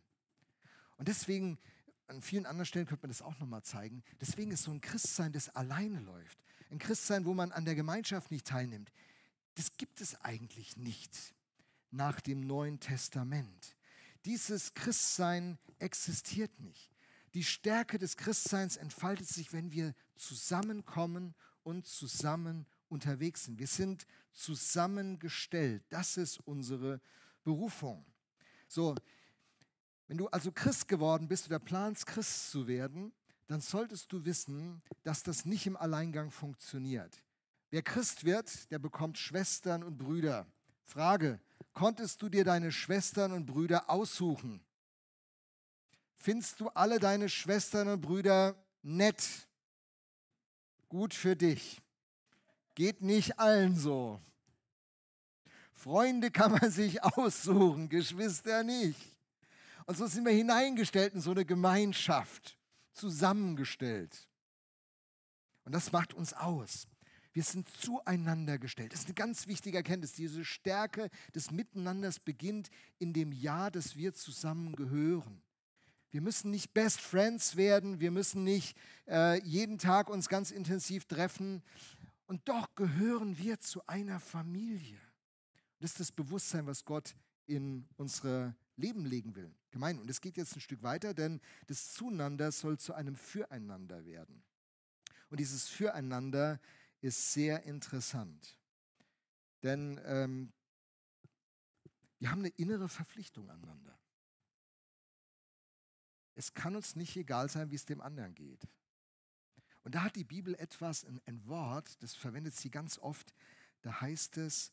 Und 0.97 1.09
deswegen, 1.09 1.59
an 2.07 2.23
vielen 2.23 2.47
anderen 2.47 2.67
Stellen 2.67 2.87
könnte 2.87 3.03
man 3.03 3.11
das 3.11 3.23
auch 3.23 3.39
nochmal 3.39 3.63
zeigen, 3.63 4.03
deswegen 4.21 4.51
ist 4.51 4.65
so 4.65 4.71
ein 4.71 4.81
Christsein, 4.81 5.33
das 5.33 5.49
alleine 5.51 6.01
läuft. 6.01 6.39
Ein 6.71 6.79
Christsein, 6.79 7.25
wo 7.25 7.35
man 7.35 7.53
an 7.53 7.65
der 7.65 7.75
Gemeinschaft 7.75 8.31
nicht 8.31 8.47
teilnimmt. 8.47 8.93
Das 9.55 9.77
gibt 9.77 10.01
es 10.01 10.21
eigentlich 10.21 10.77
nicht 10.77 11.35
nach 11.91 12.21
dem 12.21 12.41
Neuen 12.41 12.81
Testament. 12.81 13.77
Dieses 14.25 14.75
Christsein 14.75 15.59
existiert 15.79 16.59
nicht. 16.61 16.91
Die 17.35 17.45
Stärke 17.45 17.99
des 17.99 18.17
Christseins 18.17 18.77
entfaltet 18.77 19.29
sich, 19.29 19.53
wenn 19.53 19.71
wir 19.71 19.95
zusammenkommen 20.17 21.35
und 21.63 21.87
zusammen 21.87 22.67
unterwegs 22.89 23.45
sind. 23.45 23.59
Wir 23.59 23.67
sind 23.67 24.07
zusammengestellt. 24.33 25.85
Das 25.89 26.17
ist 26.17 26.41
unsere 26.47 27.01
Berufung. 27.43 28.05
So, 28.69 28.95
wenn 30.09 30.19
du 30.19 30.29
also 30.29 30.53
Christ 30.53 30.89
geworden 30.89 31.29
bist 31.29 31.47
oder 31.47 31.59
planst, 31.59 32.07
Christ 32.07 32.51
zu 32.51 32.67
werden, 32.67 33.13
dann 33.47 33.61
solltest 33.61 34.13
du 34.13 34.25
wissen, 34.25 34.83
dass 35.03 35.23
das 35.23 35.45
nicht 35.45 35.67
im 35.67 35.77
Alleingang 35.77 36.31
funktioniert. 36.31 37.23
Wer 37.71 37.83
Christ 37.83 38.25
wird, 38.25 38.71
der 38.71 38.79
bekommt 38.79 39.19
Schwestern 39.19 39.83
und 39.83 39.99
Brüder. 39.99 40.47
Frage, 40.85 41.41
konntest 41.73 42.23
du 42.23 42.29
dir 42.29 42.45
deine 42.45 42.71
Schwestern 42.71 43.33
und 43.33 43.47
Brüder 43.47 43.91
aussuchen? 43.91 44.61
Findest 46.15 46.61
du 46.61 46.69
alle 46.71 46.99
deine 46.99 47.29
Schwestern 47.29 47.89
und 47.89 48.01
Brüder 48.01 48.57
nett? 48.83 49.49
Gut 50.89 51.13
für 51.15 51.37
dich. 51.37 51.83
Geht 52.77 53.01
nicht 53.01 53.41
allen 53.41 53.75
so. 53.75 54.21
Freunde 55.73 56.31
kann 56.31 56.53
man 56.53 56.71
sich 56.71 57.03
aussuchen, 57.17 57.89
Geschwister 57.89 58.63
nicht. 58.63 59.01
Und 59.87 59.97
so 59.97 60.07
sind 60.07 60.25
wir 60.25 60.33
hineingestellt 60.33 61.15
in 61.15 61.21
so 61.21 61.31
eine 61.31 61.47
Gemeinschaft, 61.47 62.59
zusammengestellt. 62.93 64.29
Und 65.65 65.75
das 65.75 65.91
macht 65.91 66.13
uns 66.13 66.35
aus. 66.35 66.87
Wir 67.33 67.43
sind 67.43 67.69
zueinander 67.69 68.59
gestellt. 68.59 68.93
Das 68.93 69.01
ist 69.01 69.07
eine 69.07 69.15
ganz 69.15 69.47
wichtige 69.47 69.79
Erkenntnis. 69.79 70.13
Diese 70.13 70.45
Stärke 70.45 71.09
des 71.35 71.51
Miteinanders 71.51 72.21
beginnt 72.21 72.69
in 72.99 73.15
dem 73.15 73.33
Jahr, 73.33 73.71
dass 73.71 73.97
wir 73.97 74.13
zusammengehören. 74.13 75.43
Wir 76.11 76.21
müssen 76.21 76.51
nicht 76.51 76.75
Best 76.75 77.01
Friends 77.01 77.57
werden, 77.57 78.01
wir 78.01 78.11
müssen 78.11 78.45
nicht 78.45 78.77
äh, 79.09 79.43
jeden 79.43 79.79
Tag 79.79 80.09
uns 80.09 80.29
ganz 80.29 80.51
intensiv 80.51 81.05
treffen, 81.05 81.63
und 82.27 82.49
doch 82.49 82.75
gehören 82.75 83.39
wir 83.39 83.61
zu 83.61 83.87
einer 83.87 84.21
Familie. 84.21 85.01
Das 85.79 85.93
ist 85.93 86.01
das 86.01 86.13
Bewusstsein, 86.13 86.67
was 86.67 86.85
Gott 86.85 87.15
in 87.47 87.89
unsere 87.97 88.55
Leben 88.77 89.05
legen 89.07 89.35
will. 89.35 89.55
gemein. 89.71 89.99
Und 89.99 90.11
es 90.11 90.21
geht 90.21 90.37
jetzt 90.37 90.57
ein 90.57 90.61
Stück 90.61 90.83
weiter, 90.83 91.15
denn 91.15 91.41
das 91.67 91.93
Zueinander 91.93 92.51
soll 92.53 92.79
zu 92.79 92.95
einem 92.95 93.17
Füreinander 93.17 94.05
werden. 94.05 94.43
Und 95.29 95.41
dieses 95.41 95.69
Füreinander 95.69 96.61
ist 97.01 97.33
sehr 97.33 97.63
interessant. 97.65 98.59
Denn 99.63 100.01
ähm, 100.05 100.53
wir 102.19 102.31
haben 102.31 102.41
eine 102.41 102.49
innere 102.49 102.89
Verpflichtung 102.89 103.51
aneinander. 103.51 103.99
Es 106.35 106.53
kann 106.55 106.77
uns 106.77 106.97
nicht 106.97 107.17
egal 107.17 107.51
sein, 107.51 107.71
wie 107.71 107.77
es 107.77 107.85
dem 107.85 108.01
anderen 108.01 108.35
geht. 108.35 108.67
Und 109.87 109.95
da 109.95 110.03
hat 110.03 110.17
die 110.17 110.25
Bibel 110.25 110.57
etwas, 110.57 111.05
ein, 111.05 111.21
ein 111.27 111.47
Wort, 111.47 112.03
das 112.03 112.13
verwendet 112.13 112.57
sie 112.57 112.73
ganz 112.73 112.99
oft, 112.99 113.33
da 113.83 114.01
heißt 114.01 114.37
es, 114.39 114.73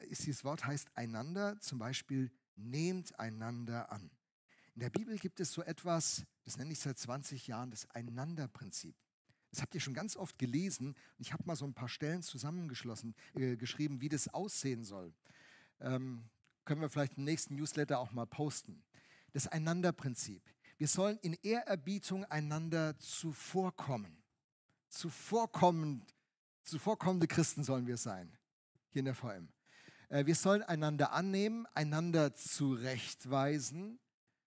ist 0.00 0.26
dieses 0.26 0.42
Wort 0.42 0.66
heißt 0.66 0.88
einander, 0.96 1.60
zum 1.60 1.78
Beispiel 1.78 2.28
nehmt 2.56 3.16
einander 3.20 3.92
an. 3.92 4.10
In 4.74 4.80
der 4.80 4.90
Bibel 4.90 5.16
gibt 5.16 5.38
es 5.38 5.52
so 5.52 5.62
etwas, 5.62 6.24
das 6.42 6.56
nenne 6.56 6.72
ich 6.72 6.80
seit 6.80 6.98
20 6.98 7.46
Jahren, 7.46 7.70
das 7.70 7.88
Einanderprinzip. 7.90 8.96
Das 9.52 9.62
habt 9.62 9.76
ihr 9.76 9.80
schon 9.80 9.94
ganz 9.94 10.16
oft 10.16 10.36
gelesen 10.40 10.88
und 10.88 10.96
ich 11.20 11.32
habe 11.32 11.44
mal 11.46 11.54
so 11.54 11.64
ein 11.64 11.74
paar 11.74 11.88
Stellen 11.88 12.24
zusammengeschlossen, 12.24 13.14
äh, 13.36 13.54
geschrieben, 13.56 14.00
wie 14.00 14.08
das 14.08 14.26
aussehen 14.26 14.82
soll. 14.82 15.14
Ähm, 15.78 16.24
können 16.64 16.80
wir 16.80 16.90
vielleicht 16.90 17.16
im 17.16 17.22
nächsten 17.22 17.54
Newsletter 17.54 18.00
auch 18.00 18.10
mal 18.10 18.26
posten. 18.26 18.82
Das 19.34 19.46
Einanderprinzip. 19.46 20.42
Wir 20.78 20.88
sollen 20.88 21.18
in 21.18 21.34
Ehrerbietung 21.44 22.24
einander 22.24 22.98
zuvorkommen. 22.98 24.21
Zuvorkommend, 24.92 26.04
zuvorkommende 26.64 27.26
Christen 27.26 27.64
sollen 27.64 27.86
wir 27.86 27.96
sein, 27.96 28.30
hier 28.90 29.00
in 29.00 29.06
der 29.06 29.14
VM. 29.14 29.48
Äh, 30.10 30.26
wir 30.26 30.34
sollen 30.34 30.62
einander 30.62 31.12
annehmen, 31.12 31.66
einander 31.72 32.34
zurechtweisen. 32.34 33.98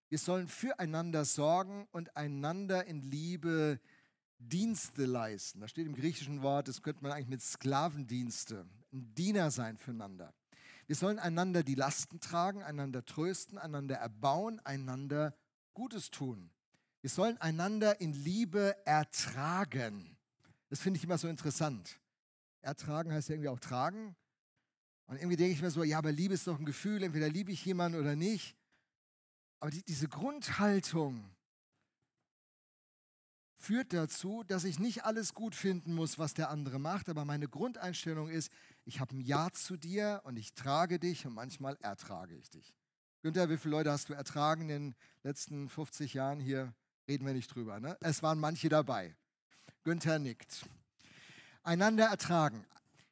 Wir 0.07 0.19
sollen 0.19 0.47
füreinander 0.47 1.25
sorgen 1.25 1.87
und 1.91 2.15
einander 2.15 2.85
in 2.85 3.01
Liebe 3.01 3.79
Dienste 4.37 5.05
leisten. 5.05 5.61
Da 5.61 5.67
steht 5.67 5.87
im 5.87 5.95
griechischen 5.95 6.43
Wort, 6.43 6.67
das 6.67 6.83
könnte 6.83 7.01
man 7.01 7.11
eigentlich 7.11 7.27
mit 7.27 7.41
Sklavendienste, 7.41 8.67
ein 8.93 9.15
Diener 9.15 9.49
sein 9.49 9.77
füreinander. 9.77 10.31
Wir 10.85 10.95
sollen 10.95 11.17
einander 11.17 11.63
die 11.63 11.73
Lasten 11.73 12.19
tragen, 12.19 12.61
einander 12.61 13.03
trösten, 13.03 13.57
einander 13.57 13.95
erbauen, 13.95 14.59
einander 14.63 15.35
Gutes 15.73 16.11
tun. 16.11 16.51
Wir 17.01 17.09
sollen 17.09 17.39
einander 17.39 17.99
in 17.99 18.13
Liebe 18.13 18.75
ertragen. 18.85 20.14
Das 20.75 20.81
finde 20.81 20.97
ich 20.97 21.05
immer 21.05 21.17
so 21.17 21.29
interessant. 21.29 22.01
Ertragen 22.59 23.13
heißt 23.13 23.29
ja 23.29 23.35
irgendwie 23.35 23.47
auch 23.47 23.61
tragen. 23.61 24.13
Und 25.05 25.15
irgendwie 25.15 25.37
denke 25.37 25.53
ich 25.53 25.61
mir 25.61 25.71
so, 25.71 25.83
ja, 25.83 25.97
aber 25.99 26.11
Liebe 26.11 26.33
ist 26.33 26.47
doch 26.47 26.59
ein 26.59 26.65
Gefühl, 26.65 27.01
entweder 27.01 27.29
liebe 27.29 27.53
ich 27.53 27.63
jemanden 27.63 27.97
oder 27.97 28.17
nicht. 28.17 28.57
Aber 29.61 29.71
die, 29.71 29.83
diese 29.83 30.09
Grundhaltung 30.09 31.33
führt 33.53 33.93
dazu, 33.93 34.43
dass 34.43 34.65
ich 34.65 34.77
nicht 34.77 35.05
alles 35.05 35.33
gut 35.33 35.55
finden 35.55 35.95
muss, 35.95 36.19
was 36.19 36.33
der 36.33 36.49
andere 36.49 36.77
macht, 36.77 37.07
aber 37.07 37.23
meine 37.23 37.47
Grundeinstellung 37.47 38.27
ist, 38.27 38.51
ich 38.83 38.99
habe 38.99 39.15
ein 39.15 39.21
Ja 39.21 39.51
zu 39.53 39.77
dir 39.77 40.23
und 40.25 40.35
ich 40.35 40.55
trage 40.55 40.99
dich 40.99 41.25
und 41.25 41.35
manchmal 41.35 41.77
ertrage 41.77 42.35
ich 42.35 42.49
dich. 42.49 42.75
Günther, 43.21 43.49
wie 43.49 43.55
viele 43.57 43.77
Leute 43.77 43.93
hast 43.93 44.09
du 44.09 44.13
ertragen 44.13 44.63
in 44.63 44.67
den 44.67 44.95
letzten 45.23 45.69
50 45.69 46.15
Jahren? 46.15 46.41
Hier 46.41 46.73
reden 47.07 47.25
wir 47.25 47.33
nicht 47.33 47.55
drüber. 47.55 47.79
Ne? 47.79 47.95
Es 48.01 48.21
waren 48.21 48.41
manche 48.41 48.67
dabei. 48.67 49.15
Günther 49.85 50.17
nickt. 50.17 50.65
Einander 51.61 52.05
ertragen. 52.05 52.65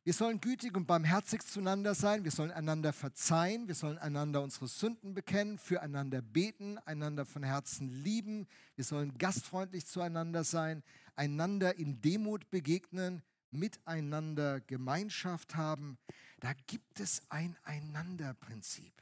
Wir 0.04 0.14
sollen 0.14 0.42
gütig 0.42 0.76
und 0.76 0.88
barmherzig 0.88 1.44
zueinander 1.44 1.94
sein. 1.94 2.24
Wir 2.24 2.32
sollen 2.32 2.50
einander 2.50 2.92
verzeihen. 2.94 3.68
Wir 3.68 3.76
sollen 3.76 4.00
einander 4.00 4.42
unsere 4.42 4.68
Sünden 4.68 5.14
bekennen, 5.14 5.60
füreinander 5.60 6.24
beten, 6.24 6.80
einander 6.80 7.26
von 7.26 7.44
Herzen 7.44 7.90
lieben. 7.90 8.48
Wir 8.76 8.84
sollen 8.84 9.16
gastfreundlich 9.20 9.86
zueinander 9.86 10.44
sein, 10.44 10.84
einander 11.16 11.78
in 11.78 12.02
Demut 12.02 12.50
begegnen, 12.50 13.22
miteinander 13.52 14.60
Gemeinschaft 14.60 15.56
haben. 15.56 16.00
Da 16.40 16.54
gibt 16.66 17.00
es 17.00 17.22
ein 17.30 17.56
Einanderprinzip. 17.62 18.94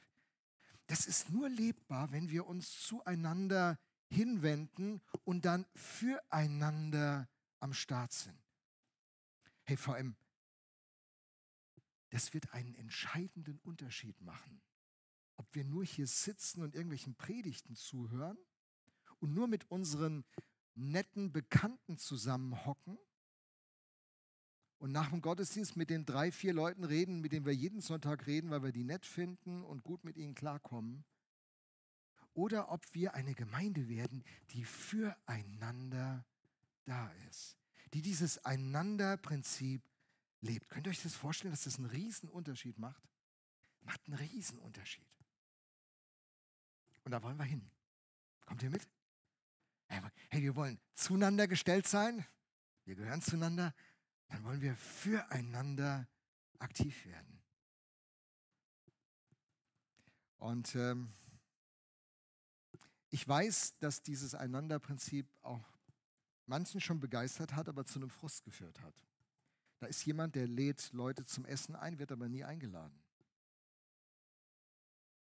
Das 0.87 1.05
ist 1.05 1.29
nur 1.29 1.47
lebbar, 1.47 2.11
wenn 2.11 2.29
wir 2.29 2.45
uns 2.47 2.85
zueinander 2.85 3.79
hinwenden 4.09 5.01
und 5.23 5.45
dann 5.45 5.65
füreinander 5.73 7.29
am 7.61 7.73
Start 7.73 8.11
sind. 8.11 8.37
Hey, 9.63 9.77
VM, 9.77 10.15
das 12.09 12.33
wird 12.33 12.53
einen 12.53 12.75
entscheidenden 12.75 13.59
Unterschied 13.59 14.19
machen. 14.21 14.61
Ob 15.37 15.47
wir 15.55 15.63
nur 15.63 15.85
hier 15.85 16.07
sitzen 16.07 16.61
und 16.61 16.75
irgendwelchen 16.75 17.15
Predigten 17.15 17.75
zuhören 17.75 18.37
und 19.19 19.33
nur 19.33 19.47
mit 19.47 19.69
unseren 19.71 20.25
netten 20.75 21.31
Bekannten 21.31 21.97
zusammenhocken 21.97 22.97
und 24.77 24.91
nach 24.91 25.09
dem 25.09 25.21
Gottesdienst 25.21 25.77
mit 25.77 25.89
den 25.89 26.05
drei, 26.05 26.31
vier 26.31 26.53
Leuten 26.53 26.83
reden, 26.83 27.21
mit 27.21 27.31
denen 27.31 27.45
wir 27.45 27.53
jeden 27.53 27.81
Sonntag 27.81 28.25
reden, 28.27 28.49
weil 28.49 28.63
wir 28.63 28.71
die 28.71 28.83
nett 28.83 29.05
finden 29.05 29.63
und 29.63 29.83
gut 29.83 30.03
mit 30.03 30.17
ihnen 30.17 30.33
klarkommen. 30.33 31.05
Oder 32.33 32.71
ob 32.71 32.81
wir 32.93 33.13
eine 33.13 33.35
Gemeinde 33.35 33.87
werden, 33.87 34.23
die 34.51 34.63
füreinander 34.63 36.25
da 36.85 37.11
ist, 37.29 37.57
die 37.93 38.01
dieses 38.01 38.43
Einander-Prinzip 38.45 39.81
lebt. 40.41 40.69
Könnt 40.69 40.87
ihr 40.87 40.91
euch 40.91 41.03
das 41.03 41.15
vorstellen, 41.15 41.51
dass 41.51 41.63
das 41.63 41.77
einen 41.77 41.87
Riesenunterschied 41.87 42.79
macht? 42.79 43.01
Macht 43.81 44.01
einen 44.07 44.17
Riesenunterschied. 44.17 45.07
Und 47.03 47.11
da 47.11 47.21
wollen 47.23 47.37
wir 47.37 47.45
hin. 47.45 47.69
Kommt 48.45 48.63
ihr 48.63 48.69
mit? 48.69 48.87
Hey, 50.29 50.41
wir 50.41 50.55
wollen 50.55 50.79
zueinander 50.93 51.47
gestellt 51.47 51.87
sein. 51.87 52.25
Wir 52.85 52.95
gehören 52.95 53.21
zueinander. 53.21 53.73
Dann 54.29 54.43
wollen 54.45 54.61
wir 54.61 54.75
füreinander 54.75 56.07
aktiv 56.59 57.05
werden. 57.05 57.41
Und 60.37 60.73
ähm, 60.75 61.13
ich 63.09 63.27
weiß, 63.27 63.77
dass 63.79 64.01
dieses 64.01 64.33
Einanderprinzip 64.33 65.27
auch 65.41 65.70
manchen 66.51 66.81
schon 66.81 66.99
begeistert 66.99 67.55
hat, 67.55 67.69
aber 67.69 67.85
zu 67.85 67.97
einem 67.97 68.09
Frust 68.09 68.43
geführt 68.43 68.81
hat. 68.81 68.93
Da 69.79 69.87
ist 69.87 70.05
jemand, 70.05 70.35
der 70.35 70.47
lädt 70.47 70.91
Leute 70.91 71.23
zum 71.23 71.45
Essen 71.45 71.77
ein, 71.77 71.97
wird 71.97 72.11
aber 72.11 72.27
nie 72.27 72.43
eingeladen. 72.43 73.01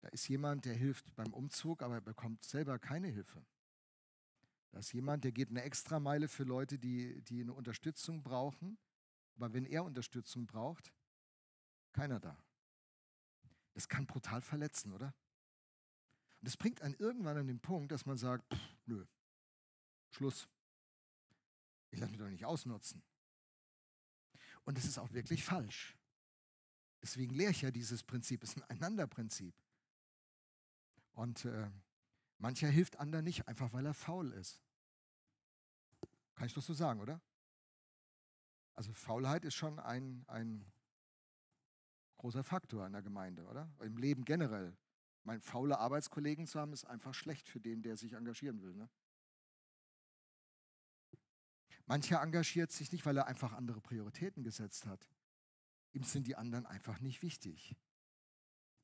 Da 0.00 0.08
ist 0.10 0.28
jemand, 0.28 0.64
der 0.64 0.74
hilft 0.74 1.12
beim 1.16 1.34
Umzug, 1.34 1.82
aber 1.82 1.96
er 1.96 2.00
bekommt 2.00 2.44
selber 2.44 2.78
keine 2.78 3.08
Hilfe. 3.08 3.44
Da 4.70 4.78
ist 4.78 4.92
jemand, 4.92 5.24
der 5.24 5.32
geht 5.32 5.50
eine 5.50 5.62
Extrameile 5.62 6.28
für 6.28 6.44
Leute, 6.44 6.78
die, 6.78 7.20
die 7.22 7.40
eine 7.40 7.52
Unterstützung 7.52 8.22
brauchen, 8.22 8.78
aber 9.34 9.52
wenn 9.52 9.66
er 9.66 9.82
Unterstützung 9.82 10.46
braucht, 10.46 10.92
keiner 11.92 12.20
da. 12.20 12.38
Das 13.74 13.88
kann 13.88 14.06
brutal 14.06 14.40
verletzen, 14.40 14.92
oder? 14.92 15.06
Und 16.38 16.46
das 16.46 16.56
bringt 16.56 16.80
einen 16.80 16.94
irgendwann 16.94 17.38
an 17.38 17.48
den 17.48 17.58
Punkt, 17.58 17.90
dass 17.90 18.06
man 18.06 18.16
sagt, 18.16 18.54
pff, 18.54 18.76
nö, 18.86 19.04
Schluss. 20.10 20.48
Ich 21.90 21.98
lasse 21.98 22.10
mich 22.10 22.20
doch 22.20 22.28
nicht 22.28 22.44
ausnutzen. 22.44 23.02
Und 24.64 24.76
es 24.76 24.84
ist 24.84 24.98
auch 24.98 25.12
wirklich 25.12 25.44
falsch. 25.44 25.96
Deswegen 27.02 27.34
lehre 27.34 27.52
ich 27.52 27.62
ja 27.62 27.70
dieses 27.70 28.02
Prinzip, 28.02 28.42
es 28.42 28.50
ist 28.50 28.62
ein 28.62 28.70
Einanderprinzip. 28.70 29.54
Und 31.12 31.44
äh, 31.44 31.70
mancher 32.38 32.68
hilft 32.68 32.98
anderen 32.98 33.24
nicht, 33.24 33.48
einfach 33.48 33.72
weil 33.72 33.86
er 33.86 33.94
faul 33.94 34.32
ist. 34.32 34.60
Kann 36.34 36.46
ich 36.46 36.54
doch 36.54 36.62
so 36.62 36.74
sagen, 36.74 37.00
oder? 37.00 37.20
Also 38.74 38.92
Faulheit 38.92 39.44
ist 39.44 39.54
schon 39.54 39.80
ein, 39.80 40.24
ein 40.28 40.64
großer 42.18 42.44
Faktor 42.44 42.86
in 42.86 42.92
der 42.92 43.02
Gemeinde, 43.02 43.44
oder? 43.46 43.68
Im 43.80 43.96
Leben 43.96 44.24
generell. 44.24 44.76
Mein 45.24 45.40
faule 45.40 45.78
Arbeitskollegen 45.78 46.46
zu 46.46 46.60
haben, 46.60 46.72
ist 46.72 46.84
einfach 46.84 47.14
schlecht 47.14 47.48
für 47.48 47.60
den, 47.60 47.82
der 47.82 47.96
sich 47.96 48.12
engagieren 48.12 48.62
will. 48.62 48.74
Ne? 48.74 48.88
Mancher 51.88 52.20
engagiert 52.20 52.70
sich 52.70 52.92
nicht, 52.92 53.06
weil 53.06 53.16
er 53.16 53.26
einfach 53.26 53.54
andere 53.54 53.80
Prioritäten 53.80 54.44
gesetzt 54.44 54.84
hat. 54.84 55.08
Ihm 55.94 56.02
sind 56.02 56.26
die 56.26 56.36
anderen 56.36 56.66
einfach 56.66 57.00
nicht 57.00 57.22
wichtig. 57.22 57.74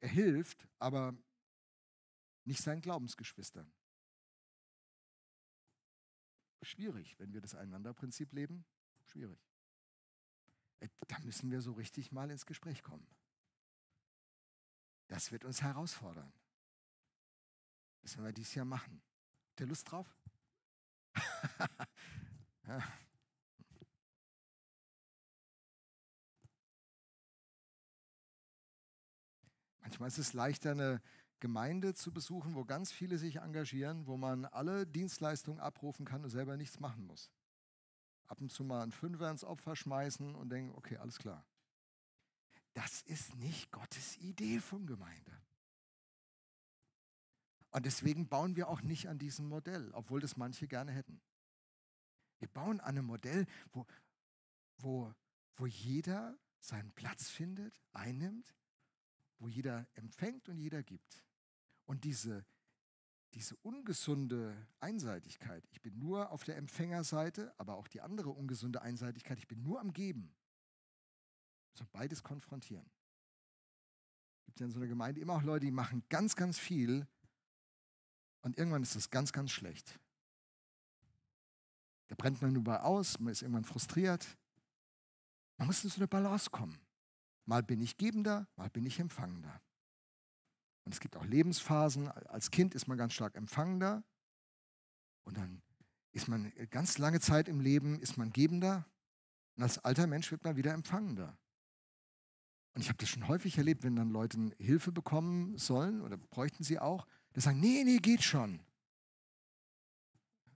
Er 0.01 0.09
hilft, 0.09 0.67
aber 0.79 1.15
nicht 2.45 2.63
seinen 2.63 2.81
Glaubensgeschwistern. 2.81 3.71
Schwierig, 6.63 7.19
wenn 7.19 7.35
wir 7.35 7.43
das 7.43 7.55
Einanderprinzip 7.55 8.33
leben. 8.33 8.65
Schwierig. 9.05 9.39
Äh, 10.81 10.89
da 11.07 11.19
müssen 11.21 11.51
wir 11.51 11.61
so 11.61 11.73
richtig 11.73 12.11
mal 12.11 12.31
ins 12.31 12.47
Gespräch 12.47 12.83
kommen. 12.83 13.07
Das 15.09 15.31
wird 15.31 15.45
uns 15.45 15.61
herausfordern. 15.61 16.33
Das 18.01 18.17
werden 18.17 18.25
wir 18.25 18.33
dieses 18.33 18.55
Jahr 18.55 18.65
machen. 18.65 19.03
Habt 19.51 19.61
ihr 19.61 19.67
Lust 19.67 19.91
drauf? 19.91 20.17
Manchmal 29.81 30.09
ist 30.09 30.19
es 30.19 30.33
leichter, 30.33 30.71
eine 30.73 31.01
Gemeinde 31.41 31.95
zu 31.95 32.11
besuchen, 32.11 32.55
wo 32.55 32.65
ganz 32.65 32.91
viele 32.91 33.19
sich 33.19 33.37
engagieren, 33.37 34.07
wo 34.07 34.17
man 34.17 34.47
alle 34.47 34.87
Dienstleistungen 34.87 35.61
abrufen 35.61 36.07
kann 36.07 36.25
und 36.25 36.31
selber 36.31 36.57
nichts 36.57 36.81
machen 36.81 37.07
muss. 37.07 37.31
Ab 38.27 38.41
und 38.41 38.51
zu 38.51 38.65
mal 38.65 38.83
ein 38.83 38.93
Fünfer 38.93 39.31
ins 39.31 39.45
Opfer 39.45 39.77
schmeißen 39.77 40.35
und 40.35 40.49
denken, 40.49 40.75
okay, 40.75 40.97
alles 40.97 41.19
klar. 41.19 41.45
Das 42.73 43.03
ist 43.03 43.37
nicht 43.37 43.71
Gottes 43.71 44.17
Idee 44.17 44.59
von 44.59 44.87
Gemeinde. 44.87 45.33
Und 47.71 47.85
deswegen 47.85 48.29
bauen 48.29 48.57
wir 48.57 48.69
auch 48.69 48.83
nicht 48.83 49.09
an 49.09 49.19
diesem 49.19 49.49
Modell, 49.49 49.91
obwohl 49.93 50.21
das 50.21 50.37
manche 50.37 50.67
gerne 50.67 50.93
hätten. 50.93 51.21
Wir 52.39 52.49
bauen 52.49 52.81
an 52.81 52.97
einem 52.97 53.07
Modell, 53.07 53.47
wo, 53.73 53.87
wo, 54.79 55.15
wo 55.57 55.67
jeder 55.67 56.39
seinen 56.61 56.93
Platz 56.93 57.29
findet, 57.29 57.81
einnimmt, 57.93 58.55
wo 59.39 59.49
jeder 59.49 59.87
empfängt 59.95 60.49
und 60.49 60.59
jeder 60.59 60.83
gibt. 60.83 61.25
Und 61.85 62.05
diese, 62.05 62.45
diese 63.35 63.57
ungesunde 63.57 64.67
Einseitigkeit, 64.81 65.67
ich 65.71 65.83
bin 65.83 65.99
nur 65.99 66.31
auf 66.31 66.45
der 66.45 66.57
Empfängerseite, 66.57 67.55
aber 67.59 67.75
auch 67.75 67.89
die 67.89 68.01
andere 68.01 68.31
ungesunde 68.31 68.83
Einseitigkeit, 68.83 69.39
ich 69.39 69.49
bin 69.49 69.63
nur 69.63 69.81
am 69.81 69.93
Geben. 69.93 70.35
Also 71.75 71.87
beides 71.93 72.23
konfrontieren. 72.23 72.89
Es 74.39 74.45
gibt 74.47 74.61
ja 74.61 74.67
in 74.67 74.73
so 74.73 74.79
einer 74.79 74.89
Gemeinde 74.89 75.21
immer 75.21 75.35
auch 75.35 75.43
Leute, 75.43 75.67
die 75.67 75.73
machen 75.73 76.05
ganz, 76.09 76.37
ganz 76.37 76.59
viel 76.59 77.07
und 78.43 78.57
irgendwann 78.57 78.83
ist 78.83 78.95
das 78.95 79.11
ganz, 79.11 79.33
ganz 79.33 79.51
schlecht. 79.51 79.99
Da 82.09 82.15
brennt 82.17 82.43
man 82.43 82.53
nur 82.53 82.85
aus, 82.85 83.19
man 83.19 83.33
ist 83.33 83.43
irgendwann 83.43 83.65
frustriert. 83.65 84.27
Man 85.57 85.67
muss 85.67 85.85
in 85.85 85.91
so 85.91 85.97
eine 85.97 86.09
Balance 86.09 86.51
kommen. 86.51 86.79
Mal 87.47 87.63
bin 87.63 87.81
ich 87.81 87.97
Gebender, 87.97 88.49
mal 88.57 88.71
bin 88.71 88.87
ich 88.87 88.99
Empfangender. 88.99 89.61
Und 90.85 90.93
es 90.93 91.01
gibt 91.01 91.17
auch 91.17 91.25
Lebensphasen. 91.25 92.09
Als 92.09 92.51
Kind 92.51 92.75
ist 92.75 92.89
man 92.89 92.99
ganz 92.99 93.15
stark 93.15 93.37
Empfangender. 93.37 94.03
Und 95.25 95.37
dann 95.37 95.63
ist 96.13 96.29
man 96.29 96.53
ganz 96.71 96.99
lange 96.99 97.21
Zeit 97.21 97.49
im 97.49 97.61
Leben, 97.61 97.99
ist 98.01 98.17
man 98.17 98.33
Gebender. 98.33 98.87
Und 99.57 99.63
als 99.63 99.79
alter 99.79 100.07
Mensch 100.07 100.31
wird 100.31 100.45
man 100.45 100.57
wieder 100.57 100.73
Empfangender. 100.73 101.39
Und 102.75 102.81
ich 102.81 102.89
habe 102.89 102.99
das 102.99 103.09
schon 103.09 103.29
häufig 103.29 103.57
erlebt, 103.57 103.85
wenn 103.85 103.97
dann 103.97 104.11
Leute 104.11 104.51
Hilfe 104.59 104.91
bekommen 104.91 105.57
sollen 105.59 106.01
oder 106.03 106.17
bräuchten 106.17 106.65
sie 106.65 106.79
auch, 106.79 107.07
die 107.35 107.41
sagen, 107.41 107.61
nee, 107.61 107.85
nee, 107.85 107.99
geht 107.99 108.23
schon. 108.23 108.61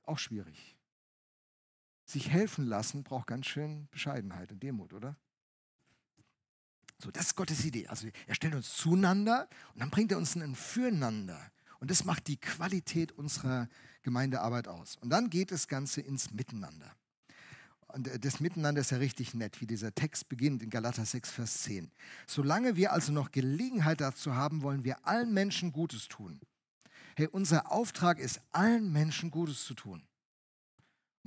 Auch 0.02 0.18
schwierig. 0.18 0.77
Sich 2.08 2.30
helfen 2.30 2.64
lassen 2.64 3.04
braucht 3.04 3.26
ganz 3.26 3.44
schön 3.44 3.86
Bescheidenheit 3.90 4.50
und 4.50 4.62
Demut, 4.62 4.94
oder? 4.94 5.14
So, 6.98 7.10
das 7.10 7.26
ist 7.26 7.34
Gottes 7.36 7.66
Idee. 7.66 7.86
Also 7.86 8.08
er 8.26 8.34
stellt 8.34 8.54
uns 8.54 8.74
zueinander 8.74 9.46
und 9.74 9.80
dann 9.80 9.90
bringt 9.90 10.10
er 10.10 10.16
uns 10.16 10.34
ein 10.34 10.54
Füreinander. 10.54 11.38
Und 11.80 11.90
das 11.90 12.06
macht 12.06 12.26
die 12.28 12.38
Qualität 12.38 13.12
unserer 13.12 13.68
Gemeindearbeit 14.02 14.68
aus. 14.68 14.96
Und 14.96 15.10
dann 15.10 15.28
geht 15.28 15.52
das 15.52 15.68
Ganze 15.68 16.00
ins 16.00 16.30
Miteinander. 16.32 16.90
Und 17.88 18.08
äh, 18.08 18.18
das 18.18 18.40
Miteinander 18.40 18.80
ist 18.80 18.90
ja 18.90 18.96
richtig 18.96 19.34
nett, 19.34 19.60
wie 19.60 19.66
dieser 19.66 19.94
Text 19.94 20.30
beginnt 20.30 20.62
in 20.62 20.70
Galater 20.70 21.04
6, 21.04 21.30
Vers 21.30 21.62
10. 21.64 21.92
Solange 22.26 22.76
wir 22.76 22.94
also 22.94 23.12
noch 23.12 23.32
Gelegenheit 23.32 24.00
dazu 24.00 24.34
haben, 24.34 24.62
wollen 24.62 24.82
wir 24.82 25.06
allen 25.06 25.34
Menschen 25.34 25.72
Gutes 25.72 26.08
tun. 26.08 26.40
Hey, 27.16 27.28
unser 27.30 27.70
Auftrag 27.70 28.18
ist, 28.18 28.40
allen 28.50 28.90
Menschen 28.92 29.30
Gutes 29.30 29.66
zu 29.66 29.74
tun. 29.74 30.07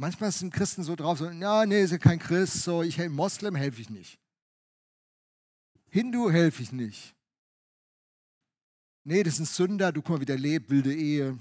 Manchmal 0.02 0.32
sind 0.32 0.52
Christen 0.52 0.84
so 0.84 0.96
drauf, 0.96 1.20
so, 1.20 1.30
ja, 1.30 1.64
nee, 1.68 1.84
ist 1.84 1.92
ja 1.92 2.00
kein 2.00 2.18
Christ, 2.18 2.64
so, 2.64 2.82
ich 2.82 2.98
Moslem, 3.08 3.54
helfe 3.54 3.82
ich 3.82 3.92
nicht. 3.92 4.20
Hindu 5.90 6.32
helfe 6.32 6.64
ich 6.64 6.72
nicht. 6.72 7.14
Nee, 9.04 9.22
das 9.22 9.38
ein 9.38 9.46
Sünder, 9.46 9.92
du 9.92 10.02
guck 10.02 10.16
mal, 10.16 10.22
wie 10.22 10.26
der 10.26 10.40
lebt, 10.40 10.72
wilde 10.72 10.92
Ehe. 10.92 11.38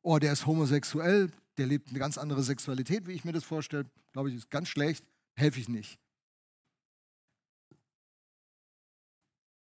Oh, 0.00 0.20
der 0.20 0.32
ist 0.32 0.46
homosexuell, 0.46 1.32
der 1.56 1.66
lebt 1.66 1.88
eine 1.88 1.98
ganz 1.98 2.18
andere 2.18 2.44
Sexualität, 2.44 3.08
wie 3.08 3.14
ich 3.14 3.24
mir 3.24 3.32
das 3.32 3.42
vorstelle. 3.42 3.90
Glaube 4.12 4.30
ich, 4.30 4.36
ist 4.36 4.48
ganz 4.48 4.68
schlecht, 4.68 5.04
helfe 5.34 5.58
ich 5.58 5.68
nicht. 5.68 5.98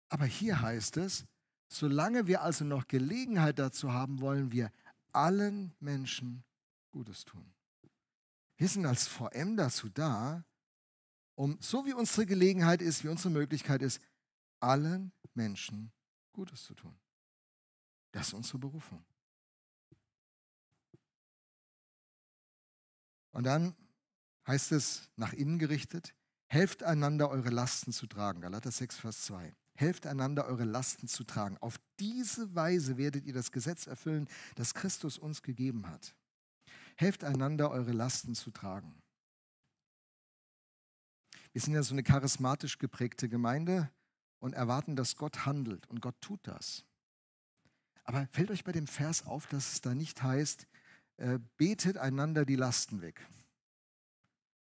Aber 0.08 0.26
hier 0.26 0.60
heißt 0.60 0.98
es, 0.98 1.24
solange 1.66 2.28
wir 2.28 2.42
also 2.42 2.64
noch 2.64 2.86
Gelegenheit 2.86 3.58
dazu 3.58 3.92
haben, 3.92 4.20
wollen 4.20 4.52
wir 4.52 4.70
allen 5.10 5.74
Menschen 5.80 6.44
Gutes 6.92 7.24
tun. 7.24 7.52
Wir 8.64 8.70
sind 8.70 8.86
als 8.86 9.06
VM 9.06 9.58
dazu 9.58 9.90
da, 9.90 10.42
um, 11.34 11.58
so 11.60 11.84
wie 11.84 11.92
unsere 11.92 12.24
Gelegenheit 12.24 12.80
ist, 12.80 13.04
wie 13.04 13.08
unsere 13.08 13.28
Möglichkeit 13.28 13.82
ist, 13.82 14.00
allen 14.58 15.12
Menschen 15.34 15.92
Gutes 16.32 16.64
zu 16.64 16.72
tun. 16.72 16.98
Das 18.12 18.28
ist 18.28 18.32
unsere 18.32 18.56
Berufung. 18.56 19.04
Und 23.32 23.44
dann 23.44 23.76
heißt 24.46 24.72
es 24.72 25.10
nach 25.16 25.34
innen 25.34 25.58
gerichtet, 25.58 26.14
helft 26.46 26.84
einander 26.84 27.28
eure 27.28 27.50
Lasten 27.50 27.92
zu 27.92 28.06
tragen. 28.06 28.40
Galater 28.40 28.70
6, 28.70 28.96
Vers 28.96 29.24
2. 29.24 29.54
Helft 29.74 30.06
einander 30.06 30.46
eure 30.46 30.64
Lasten 30.64 31.06
zu 31.06 31.24
tragen. 31.24 31.58
Auf 31.58 31.78
diese 32.00 32.54
Weise 32.54 32.96
werdet 32.96 33.26
ihr 33.26 33.34
das 33.34 33.52
Gesetz 33.52 33.86
erfüllen, 33.86 34.26
das 34.54 34.72
Christus 34.72 35.18
uns 35.18 35.42
gegeben 35.42 35.86
hat. 35.86 36.14
Helft 36.96 37.24
einander 37.24 37.70
eure 37.70 37.92
Lasten 37.92 38.34
zu 38.34 38.50
tragen. 38.50 38.94
Wir 41.52 41.60
sind 41.60 41.74
ja 41.74 41.82
so 41.82 41.94
eine 41.94 42.02
charismatisch 42.02 42.78
geprägte 42.78 43.28
Gemeinde 43.28 43.90
und 44.40 44.54
erwarten, 44.54 44.96
dass 44.96 45.16
Gott 45.16 45.46
handelt. 45.46 45.86
Und 45.86 46.00
Gott 46.00 46.20
tut 46.20 46.40
das. 46.42 46.84
Aber 48.04 48.26
fällt 48.32 48.50
euch 48.50 48.64
bei 48.64 48.72
dem 48.72 48.86
Vers 48.86 49.24
auf, 49.24 49.46
dass 49.46 49.72
es 49.72 49.80
da 49.80 49.94
nicht 49.94 50.22
heißt, 50.22 50.66
äh, 51.16 51.38
betet 51.56 51.96
einander 51.96 52.44
die 52.44 52.56
Lasten 52.56 53.00
weg. 53.00 53.26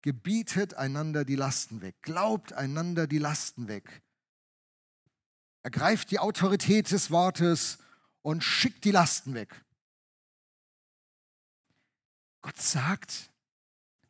Gebietet 0.03 0.75
einander 0.75 1.25
die 1.25 1.37
Lasten 1.37 1.81
weg. 1.81 1.95
Glaubt 2.03 2.53
einander 2.53 3.07
die 3.07 3.19
Lasten 3.19 3.69
weg. 3.69 4.03
Ergreift 5.63 6.11
die 6.11 6.19
Autorität 6.19 6.91
des 6.91 7.11
Wortes 7.11 7.79
und 8.23 8.43
schickt 8.43 8.85
die 8.85 8.91
Lasten 8.91 9.35
weg. 9.35 9.65
Gott 12.43 12.61
sagt 12.61 13.31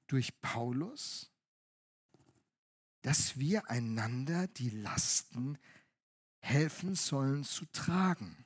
durch 0.07 0.40
Paulus, 0.40 1.31
dass 3.03 3.38
wir 3.38 3.68
einander 3.71 4.49
die 4.49 4.71
Lasten 4.71 5.59
helfen 6.40 6.95
sollen 6.95 7.45
zu 7.45 7.66
tragen. 7.66 8.45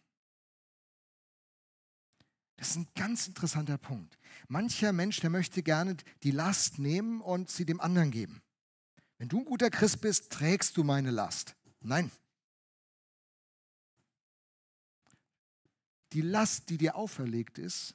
Das 2.57 2.71
ist 2.71 2.77
ein 2.77 2.89
ganz 2.95 3.29
interessanter 3.29 3.79
Punkt. 3.79 4.19
Mancher 4.49 4.93
Mensch, 4.93 5.21
der 5.21 5.31
möchte 5.31 5.63
gerne 5.63 5.97
die 6.23 6.31
Last 6.31 6.79
nehmen 6.79 7.21
und 7.21 7.51
sie 7.51 7.67
dem 7.67 7.81
anderen 7.81 8.11
geben. 8.11 8.43
Wenn 9.19 9.29
du 9.29 9.39
ein 9.39 9.45
guter 9.45 9.71
Christ 9.71 10.01
bist, 10.01 10.33
trägst 10.33 10.77
du 10.77 10.85
meine 10.85 11.11
Last. 11.11 11.55
Nein. 11.81 12.11
Die 16.13 16.23
Last, 16.23 16.71
die 16.71 16.79
dir 16.79 16.97
auferlegt 16.97 17.59
ist, 17.59 17.95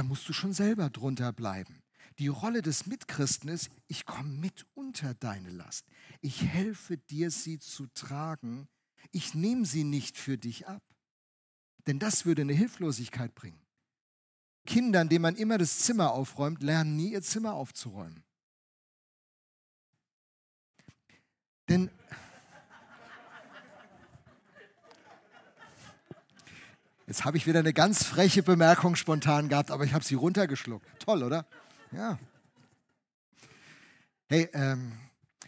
da 0.00 0.04
musst 0.04 0.26
du 0.30 0.32
schon 0.32 0.54
selber 0.54 0.88
drunter 0.88 1.30
bleiben. 1.30 1.82
Die 2.18 2.28
Rolle 2.28 2.62
des 2.62 2.86
Mitchristen 2.86 3.50
ist, 3.50 3.68
ich 3.86 4.06
komme 4.06 4.30
mit 4.30 4.66
unter 4.72 5.12
deine 5.12 5.50
Last. 5.50 5.84
Ich 6.22 6.42
helfe 6.42 6.96
dir, 6.96 7.30
sie 7.30 7.58
zu 7.58 7.86
tragen. 7.88 8.66
Ich 9.12 9.34
nehme 9.34 9.66
sie 9.66 9.84
nicht 9.84 10.16
für 10.16 10.38
dich 10.38 10.66
ab. 10.66 10.82
Denn 11.86 11.98
das 11.98 12.24
würde 12.24 12.40
eine 12.40 12.54
Hilflosigkeit 12.54 13.34
bringen. 13.34 13.60
Kindern, 14.64 15.10
denen 15.10 15.20
man 15.20 15.36
immer 15.36 15.58
das 15.58 15.80
Zimmer 15.80 16.12
aufräumt, 16.12 16.62
lernen 16.62 16.96
nie 16.96 17.12
ihr 17.12 17.22
Zimmer 17.22 17.52
aufzuräumen. 17.52 18.24
Denn 21.68 21.90
jetzt 27.10 27.24
habe 27.24 27.36
ich 27.36 27.46
wieder 27.48 27.58
eine 27.58 27.72
ganz 27.72 28.04
freche 28.04 28.40
Bemerkung 28.40 28.94
spontan 28.94 29.48
gehabt, 29.48 29.72
aber 29.72 29.84
ich 29.84 29.92
habe 29.94 30.04
sie 30.04 30.14
runtergeschluckt. 30.14 30.86
Toll, 31.00 31.24
oder? 31.24 31.44
Ja. 31.90 32.20
Hey, 34.28 34.48
ähm, 34.52 34.92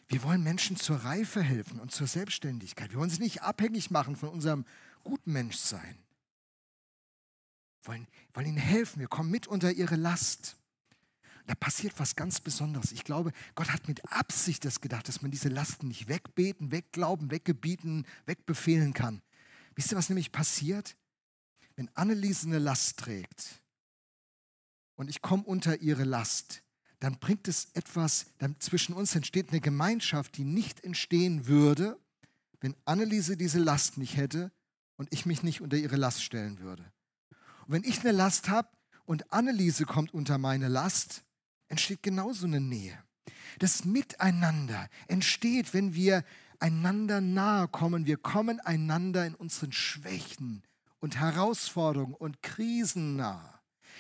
wir 0.09 0.25
wollen 0.25 0.43
Menschen 0.43 0.77
zur 0.77 0.97
Reife 0.97 1.41
helfen 1.41 1.79
und 1.79 1.93
zur 1.93 2.09
Selbstständigkeit. 2.09 2.91
Wir 2.91 2.99
wollen 2.99 3.11
sie 3.11 3.23
nicht 3.23 3.43
abhängig 3.43 3.93
machen 3.93 4.17
von 4.17 4.31
unserem 4.31 4.65
guten 5.05 5.31
Menschsein. 5.31 5.99
Wir 7.83 7.93
wollen, 7.93 8.09
wollen 8.35 8.47
ihnen 8.49 8.57
helfen. 8.57 8.99
Wir 8.99 9.07
kommen 9.07 9.31
mit 9.31 9.47
unter 9.47 9.71
ihre 9.71 9.95
Last. 9.95 10.57
Da 11.47 11.55
passiert 11.55 11.95
was 11.97 12.17
ganz 12.17 12.41
Besonderes. 12.41 12.91
Ich 12.91 13.05
glaube, 13.05 13.31
Gott 13.55 13.73
hat 13.73 13.87
mit 13.87 14.03
Absicht 14.13 14.65
das 14.65 14.81
gedacht, 14.81 15.07
dass 15.07 15.23
man 15.23 15.31
diese 15.31 15.49
Lasten 15.49 15.87
nicht 15.87 16.09
wegbeten, 16.09 16.73
wegglauben, 16.73 17.31
weggebieten, 17.31 18.05
wegbefehlen 18.27 18.95
kann. 18.95 19.23
Wisst 19.77 19.93
ihr, 19.93 19.97
was 19.99 20.09
nämlich 20.09 20.33
passiert? 20.33 20.97
Wenn 21.77 21.91
Anneliese 21.95 22.47
eine 22.47 22.59
Last 22.59 22.99
trägt, 22.99 23.63
und 24.97 25.09
ich 25.09 25.23
komme 25.23 25.43
unter 25.45 25.81
ihre 25.81 26.05
Last, 26.05 26.63
dann 27.01 27.19
bringt 27.19 27.49
es 27.49 27.69
etwas, 27.75 28.27
dann 28.39 28.55
zwischen 28.61 28.95
uns 28.95 29.17
entsteht 29.17 29.51
eine 29.51 29.61
Gemeinschaft, 29.61 30.37
die 30.37 30.45
nicht 30.45 30.85
entstehen 30.85 31.47
würde, 31.47 31.99
wenn 32.61 32.77
Anneliese 32.85 33.37
diese 33.37 33.59
Last 33.59 33.99
nicht 33.99 34.17
hätte 34.17 34.53
und 34.97 35.13
ich 35.13 35.27
mich 35.27 35.43
nicht 35.43 35.61
unter 35.61 35.77
ihre 35.77 35.97
Last 35.97 36.23
stellen 36.23 36.61
würde. 36.61 36.85
Und 37.67 37.73
wenn 37.75 37.85
ich 37.85 38.01
eine 38.01 38.13
Last 38.13 38.49
habe 38.49 38.69
und 39.05 39.33
Anneliese 39.33 39.85
kommt 39.85 40.15
unter 40.15 40.39
meine 40.39 40.69
Last, 40.69 41.25
entsteht 41.69 42.03
genauso 42.03 42.47
eine 42.47 42.61
Nähe. 42.61 42.97
Das 43.59 43.85
Miteinander 43.85 44.89
entsteht, 45.09 45.75
wenn 45.75 45.95
wir 45.95 46.25
einander 46.61 47.21
nahe 47.21 47.67
kommen. 47.67 48.07
Wir 48.07 48.17
kommen 48.17 48.61
einander 48.61 49.27
in 49.27 49.35
unseren 49.35 49.73
Schwächen 49.73 50.63
und 51.03 51.19
Herausforderungen 51.19 52.15
und 52.15 52.43
Krisen 52.43 53.17
nahe. 53.17 53.53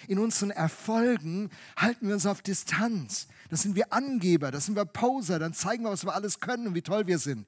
In 0.06 0.18
unseren 0.18 0.50
Erfolgen 0.50 1.50
halten 1.76 2.06
wir 2.06 2.14
uns 2.14 2.26
auf 2.26 2.42
Distanz. 2.42 3.26
Da 3.50 3.56
sind 3.56 3.74
wir 3.74 3.92
Angeber, 3.92 4.50
da 4.50 4.60
sind 4.60 4.76
wir 4.76 4.84
Poser, 4.84 5.38
dann 5.38 5.52
zeigen 5.52 5.82
wir, 5.82 5.90
was 5.90 6.04
wir 6.04 6.14
alles 6.14 6.40
können 6.40 6.68
und 6.68 6.74
wie 6.74 6.82
toll 6.82 7.06
wir 7.06 7.18
sind. 7.18 7.46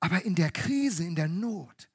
Aber 0.00 0.24
in 0.24 0.34
der 0.34 0.50
Krise, 0.50 1.04
in 1.04 1.14
der 1.14 1.28
Not, 1.28 1.88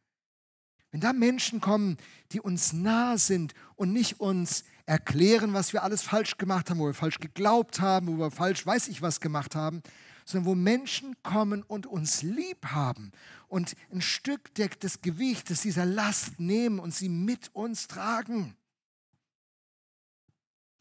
wenn 0.91 1.01
da 1.01 1.13
Menschen 1.13 1.61
kommen, 1.61 1.97
die 2.31 2.41
uns 2.41 2.73
nah 2.73 3.17
sind 3.17 3.53
und 3.75 3.93
nicht 3.93 4.19
uns 4.19 4.63
erklären, 4.85 5.53
was 5.53 5.73
wir 5.73 5.83
alles 5.83 6.01
falsch 6.01 6.37
gemacht 6.37 6.69
haben, 6.69 6.79
wo 6.79 6.87
wir 6.87 6.93
falsch 6.93 7.19
geglaubt 7.19 7.79
haben, 7.79 8.07
wo 8.07 8.17
wir 8.17 8.31
falsch 8.31 8.65
weiß 8.65 8.87
ich 8.87 9.01
was 9.01 9.19
gemacht 9.19 9.55
haben, 9.55 9.83
sondern 10.25 10.45
wo 10.45 10.55
Menschen 10.55 11.15
kommen 11.23 11.63
und 11.63 11.87
uns 11.87 12.21
lieb 12.21 12.67
haben 12.67 13.11
und 13.47 13.75
ein 13.91 14.01
Stück 14.01 14.53
des 14.55 15.01
Gewichtes 15.01 15.61
dieser 15.61 15.85
Last 15.85 16.39
nehmen 16.39 16.79
und 16.79 16.93
sie 16.93 17.09
mit 17.09 17.49
uns 17.53 17.87
tragen. 17.87 18.55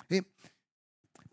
Hey, 0.08 0.22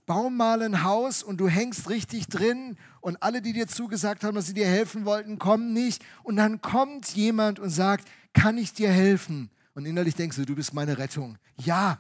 bau 0.08 0.30
mal 0.30 0.64
ein 0.64 0.84
Haus 0.84 1.22
und 1.22 1.38
du 1.38 1.48
hängst 1.48 1.90
richtig 1.90 2.28
drin 2.28 2.78
und 3.02 3.22
alle, 3.22 3.42
die 3.42 3.54
dir 3.54 3.68
zugesagt 3.68 4.24
haben, 4.24 4.36
dass 4.36 4.48
sie 4.48 4.54
dir 4.54 4.68
helfen 4.68 5.06
wollten, 5.06 5.38
kommen 5.38 5.74
nicht. 5.74 6.04
Und 6.24 6.38
dann 6.38 6.62
kommt 6.62 7.08
jemand 7.10 7.60
und 7.60 7.70
sagt, 7.70 8.08
kann 8.34 8.58
ich 8.58 8.74
dir 8.74 8.90
helfen? 8.90 9.52
Und 9.76 9.86
innerlich 9.86 10.16
denkst 10.16 10.38
du, 10.38 10.46
du 10.46 10.56
bist 10.56 10.74
meine 10.74 10.98
Rettung. 10.98 11.38
Ja. 11.58 12.00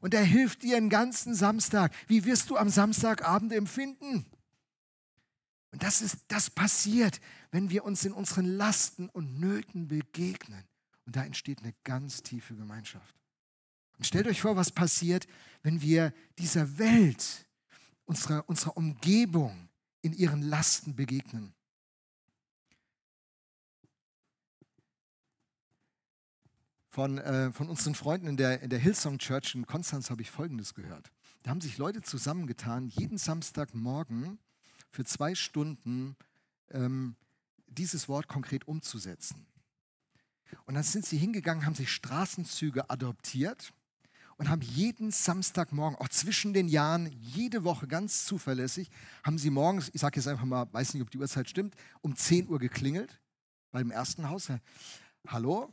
Und 0.00 0.14
er 0.14 0.22
hilft 0.22 0.62
dir 0.62 0.76
einen 0.76 0.90
ganzen 0.90 1.34
Samstag. 1.34 1.92
Wie 2.06 2.24
wirst 2.24 2.50
du 2.50 2.56
am 2.56 2.68
Samstagabend 2.68 3.52
empfinden? 3.52 4.26
Und 5.72 5.82
das 5.82 6.02
ist, 6.02 6.24
das 6.28 6.50
passiert, 6.50 7.20
wenn 7.50 7.70
wir 7.70 7.84
uns 7.84 8.04
in 8.04 8.12
unseren 8.12 8.46
Lasten 8.46 9.08
und 9.08 9.38
Nöten 9.38 9.88
begegnen. 9.88 10.64
Und 11.06 11.16
da 11.16 11.24
entsteht 11.24 11.60
eine 11.60 11.74
ganz 11.84 12.22
tiefe 12.22 12.54
Gemeinschaft. 12.54 13.14
Und 13.96 14.04
stellt 14.04 14.26
euch 14.26 14.40
vor, 14.40 14.56
was 14.56 14.72
passiert, 14.72 15.26
wenn 15.62 15.80
wir 15.80 16.12
dieser 16.38 16.78
Welt, 16.78 17.46
unserer, 18.04 18.48
unserer 18.48 18.76
Umgebung 18.76 19.68
in 20.02 20.12
ihren 20.12 20.42
Lasten 20.42 20.96
begegnen. 20.96 21.54
Von, 26.88 27.18
äh, 27.18 27.52
von 27.52 27.68
unseren 27.68 27.94
Freunden 27.94 28.26
in 28.26 28.36
der, 28.36 28.62
in 28.62 28.70
der 28.70 28.80
Hillsong 28.80 29.18
Church 29.18 29.54
in 29.54 29.64
Konstanz 29.64 30.10
habe 30.10 30.22
ich 30.22 30.30
Folgendes 30.30 30.74
gehört. 30.74 31.12
Da 31.44 31.50
haben 31.50 31.60
sich 31.60 31.78
Leute 31.78 32.02
zusammengetan, 32.02 32.88
jeden 32.88 33.16
Samstagmorgen 33.16 34.40
für 34.90 35.04
zwei 35.04 35.34
Stunden 35.34 36.16
ähm, 36.70 37.16
dieses 37.66 38.08
Wort 38.08 38.28
konkret 38.28 38.66
umzusetzen. 38.66 39.46
Und 40.66 40.74
dann 40.74 40.82
sind 40.82 41.06
sie 41.06 41.16
hingegangen, 41.16 41.64
haben 41.64 41.74
sich 41.74 41.92
Straßenzüge 41.92 42.90
adoptiert 42.90 43.72
und 44.36 44.48
haben 44.48 44.62
jeden 44.62 45.10
Samstagmorgen, 45.10 45.98
auch 45.98 46.08
zwischen 46.08 46.52
den 46.52 46.68
Jahren, 46.68 47.12
jede 47.20 47.62
Woche 47.62 47.86
ganz 47.86 48.24
zuverlässig, 48.24 48.90
haben 49.22 49.38
sie 49.38 49.50
morgens, 49.50 49.90
ich 49.92 50.00
sage 50.00 50.16
jetzt 50.16 50.26
einfach 50.26 50.44
mal, 50.44 50.66
weiß 50.72 50.94
nicht, 50.94 51.02
ob 51.02 51.10
die 51.10 51.18
Uhrzeit 51.18 51.48
stimmt, 51.48 51.74
um 52.00 52.16
10 52.16 52.48
Uhr 52.48 52.58
geklingelt 52.58 53.20
beim 53.70 53.90
ersten 53.90 54.28
Haus. 54.28 54.48
Hallo, 55.26 55.72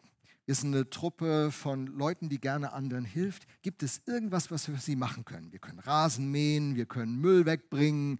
sind 0.56 0.74
eine 0.74 0.90
Truppe 0.90 1.52
von 1.52 1.88
Leuten, 1.88 2.30
die 2.30 2.40
gerne 2.40 2.72
anderen 2.72 3.04
hilft. 3.04 3.46
Gibt 3.64 3.84
es 3.84 4.02
irgendwas, 4.06 4.50
was 4.50 4.68
wir 4.68 4.76
für 4.76 4.82
sie 4.82 4.96
machen 4.96 5.26
können? 5.26 5.52
Wir 5.52 5.60
können 5.60 5.80
Rasen 5.80 6.32
mähen, 6.32 6.76
wir 6.76 6.86
können 6.86 7.20
Müll 7.20 7.46
wegbringen. 7.46 8.20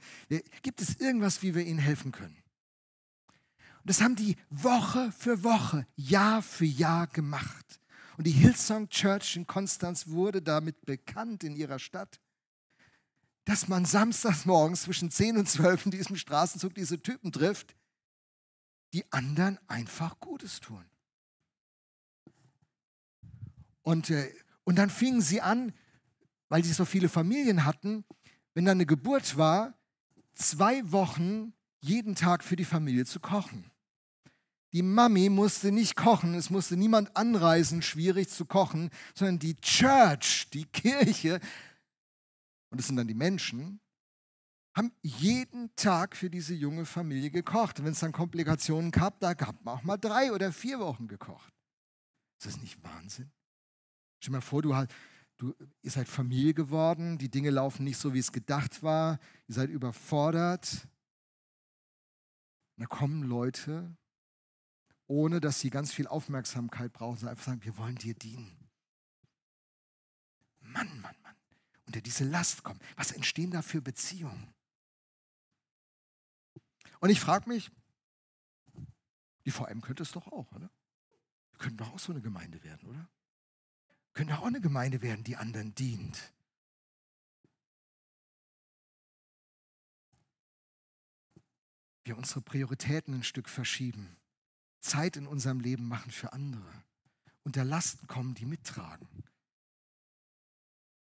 Gibt 0.62 0.82
es 0.82 0.96
irgendwas, 0.96 1.42
wie 1.42 1.56
wir 1.56 1.66
ihnen 1.66 1.80
helfen 1.80 2.12
können? 2.12 2.36
Und 3.58 3.90
das 3.90 4.02
haben 4.02 4.18
die 4.18 4.36
Woche 4.50 5.14
für 5.18 5.44
Woche, 5.46 5.88
Jahr 5.96 6.42
für 6.42 6.66
Jahr 6.66 7.08
gemacht. 7.08 7.80
Und 8.18 8.28
die 8.28 8.32
Hillsong 8.32 8.90
Church 8.90 9.38
in 9.38 9.48
Konstanz 9.48 10.08
wurde 10.08 10.42
damit 10.42 10.86
bekannt 10.86 11.46
in 11.46 11.56
ihrer 11.56 11.80
Stadt, 11.80 12.20
dass 13.46 13.70
man 13.70 13.86
samstags 13.86 14.46
morgens 14.46 14.82
zwischen 14.82 15.10
10 15.10 15.38
und 15.38 15.48
12 15.48 15.86
in 15.86 15.92
diesem 15.92 16.18
Straßenzug 16.18 16.76
diese 16.76 17.02
Typen 17.02 17.32
trifft, 17.32 17.78
die 18.94 19.10
anderen 19.14 19.58
einfach 19.70 20.20
Gutes 20.20 20.60
tun. 20.60 20.84
Und, 23.88 24.10
äh, 24.10 24.30
und 24.66 24.76
dann 24.76 24.90
fingen 24.90 25.22
sie 25.22 25.40
an, 25.40 25.72
weil 26.50 26.62
sie 26.62 26.74
so 26.74 26.84
viele 26.84 27.08
Familien 27.08 27.64
hatten, 27.64 28.04
wenn 28.54 28.66
dann 28.66 28.80
eine 28.80 28.86
Geburt 28.86 29.38
war, 29.38 29.80
zwei 30.34 30.92
Wochen 30.92 31.54
jeden 31.80 32.14
Tag 32.14 32.44
für 32.44 32.58
die 32.58 32.66
Familie 32.66 33.06
zu 33.06 33.22
kochen. 33.22 33.72
Die 34.74 34.82
Mami 34.82 35.30
musste 35.30 35.72
nicht 35.72 35.96
kochen, 35.96 36.34
es 36.34 36.50
musste 36.50 36.76
niemand 36.76 37.16
anreisen, 37.16 37.82
schwierig 37.82 38.28
zu 38.28 38.46
kochen, 38.46 38.90
sondern 39.16 39.40
die 39.40 39.56
Church, 39.56 40.50
die 40.52 40.66
Kirche, 40.66 41.40
und 42.70 42.82
es 42.82 42.88
sind 42.88 42.98
dann 42.98 43.08
die 43.08 43.14
Menschen, 43.14 43.80
haben 44.76 44.92
jeden 45.02 45.74
Tag 45.78 46.18
für 46.18 46.30
diese 46.30 46.54
junge 46.54 46.86
Familie 46.86 47.32
gekocht. 47.32 47.82
Wenn 47.82 47.94
es 47.94 48.00
dann 48.00 48.12
Komplikationen 48.12 48.92
gab, 48.92 49.22
da 49.22 49.34
gab 49.34 49.64
man 49.64 49.78
auch 49.78 49.84
mal 49.84 49.96
drei 49.96 50.34
oder 50.34 50.52
vier 50.52 50.80
Wochen 50.80 51.08
gekocht. 51.08 51.54
Ist 52.38 52.48
das 52.48 52.62
nicht 52.62 52.84
Wahnsinn? 52.84 53.32
Stell 54.20 54.32
dir 54.32 54.38
mal 54.38 54.42
vor, 54.42 54.62
du, 54.62 54.76
hast, 54.76 54.90
du, 55.38 55.54
ihr 55.82 55.92
seid 55.92 56.08
Familie 56.08 56.54
geworden, 56.54 57.18
die 57.18 57.30
Dinge 57.30 57.50
laufen 57.50 57.84
nicht 57.84 57.98
so, 57.98 58.14
wie 58.14 58.20
es 58.20 58.32
gedacht 58.32 58.84
war, 58.84 59.20
ihr 59.48 59.56
seid 59.56 59.70
überfordert. 59.70 60.88
Und 62.76 62.84
da 62.84 62.86
kommen 62.88 63.24
Leute 63.24 63.96
ohne 65.08 65.40
dass 65.40 65.60
sie 65.62 65.70
ganz 65.70 65.94
viel 65.94 66.08
Aufmerksamkeit 66.08 66.94
brauchen, 66.94 67.28
einfach 67.28 67.46
sagen, 67.46 67.64
wir 67.64 67.78
wollen 67.78 67.96
dir 67.96 68.14
dienen. 68.14 68.70
Mann, 70.60 70.88
Mann, 71.00 71.16
Mann. 71.24 71.36
Unter 71.86 72.02
diese 72.02 72.26
Last 72.26 72.64
kommen. 72.64 72.82
Was 72.98 73.14
entstehen 73.14 73.52
da 73.52 73.62
für 73.62 73.82
Beziehungen? 73.82 74.54
Und 77.00 77.10
ich 77.10 77.22
frage 77.22 77.48
mich, 77.48 77.72
die 79.46 79.52
VM 79.52 79.82
könnte 79.82 80.04
es 80.04 80.12
doch 80.12 80.28
auch, 80.28 80.52
oder? 80.52 80.70
Wir 81.52 81.60
könnten 81.60 81.78
doch 81.78 81.94
auch 81.94 82.00
so 82.00 82.12
eine 82.12 82.22
Gemeinde 82.22 82.62
werden, 82.64 82.90
oder? 82.90 83.10
Wir 84.18 84.26
könnten 84.26 84.42
auch 84.42 84.48
eine 84.48 84.62
Gemeinde 84.62 85.04
werden, 85.04 85.24
die 85.24 85.36
anderen 85.36 85.76
dient. 85.76 86.34
Wir 92.04 92.18
unsere 92.18 92.42
Prioritäten 92.42 93.14
ein 93.14 93.24
Stück 93.24 93.48
verschieben 93.48 94.18
Zeit 94.80 95.18
in 95.18 95.28
unserem 95.28 95.60
Leben 95.60 95.88
machen 95.88 96.10
für 96.10 96.34
andere. 96.34 96.84
Unter 97.44 97.64
Lasten 97.64 98.08
kommen, 98.08 98.34
die 98.34 98.48
mittragen. 98.48 99.08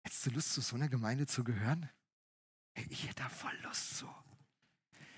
Hättest 0.01 0.25
du 0.25 0.31
Lust, 0.31 0.53
zu 0.53 0.61
so 0.61 0.75
einer 0.75 0.89
Gemeinde 0.89 1.27
zu 1.27 1.43
gehören? 1.43 1.87
Hey, 2.73 2.87
ich 2.89 3.03
hätte 3.03 3.21
da 3.21 3.29
voll 3.29 3.55
Lust 3.61 3.97
zu. 3.97 4.09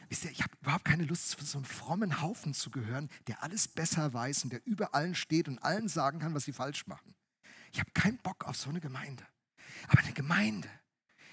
Wisst 0.09 0.25
ihr, 0.25 0.31
ich 0.31 0.43
habe 0.43 0.51
überhaupt 0.59 0.83
keine 0.83 1.05
Lust, 1.05 1.29
zu 1.29 1.45
so 1.45 1.59
einem 1.59 1.65
frommen 1.65 2.21
Haufen 2.21 2.53
zu 2.53 2.71
gehören, 2.71 3.09
der 3.27 3.41
alles 3.41 3.69
besser 3.69 4.13
weiß 4.13 4.43
und 4.43 4.49
der 4.51 4.65
über 4.65 4.93
allen 4.93 5.15
steht 5.15 5.47
und 5.47 5.59
allen 5.59 5.87
sagen 5.87 6.19
kann, 6.19 6.33
was 6.33 6.43
sie 6.43 6.51
falsch 6.51 6.87
machen. 6.87 7.15
Ich 7.75 7.81
habe 7.81 7.91
keinen 7.91 8.17
Bock 8.19 8.45
auf 8.45 8.55
so 8.55 8.69
eine 8.69 8.79
Gemeinde. 8.79 9.27
Aber 9.89 9.99
eine 9.99 10.13
Gemeinde, 10.13 10.69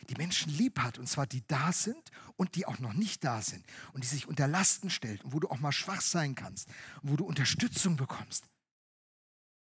die 0.09 0.17
Menschen 0.17 0.51
lieb 0.51 0.81
hat, 0.81 0.99
und 0.99 1.07
zwar 1.07 1.25
die 1.25 1.47
da 1.47 1.71
sind 1.71 2.11
und 2.35 2.57
die 2.57 2.67
auch 2.67 2.81
noch 2.81 2.95
nicht 2.95 3.23
da 3.23 3.41
sind 3.41 3.65
und 3.93 4.03
die 4.03 4.09
sich 4.09 4.27
unter 4.27 4.49
Lasten 4.49 4.91
stellt 4.91 5.23
und 5.23 5.33
wo 5.33 5.39
du 5.39 5.49
auch 5.49 5.61
mal 5.61 5.71
schwach 5.71 6.01
sein 6.01 6.35
kannst 6.35 6.69
und 7.01 7.13
wo 7.13 7.17
du 7.17 7.25
Unterstützung 7.25 7.97
bekommst. 7.97 8.49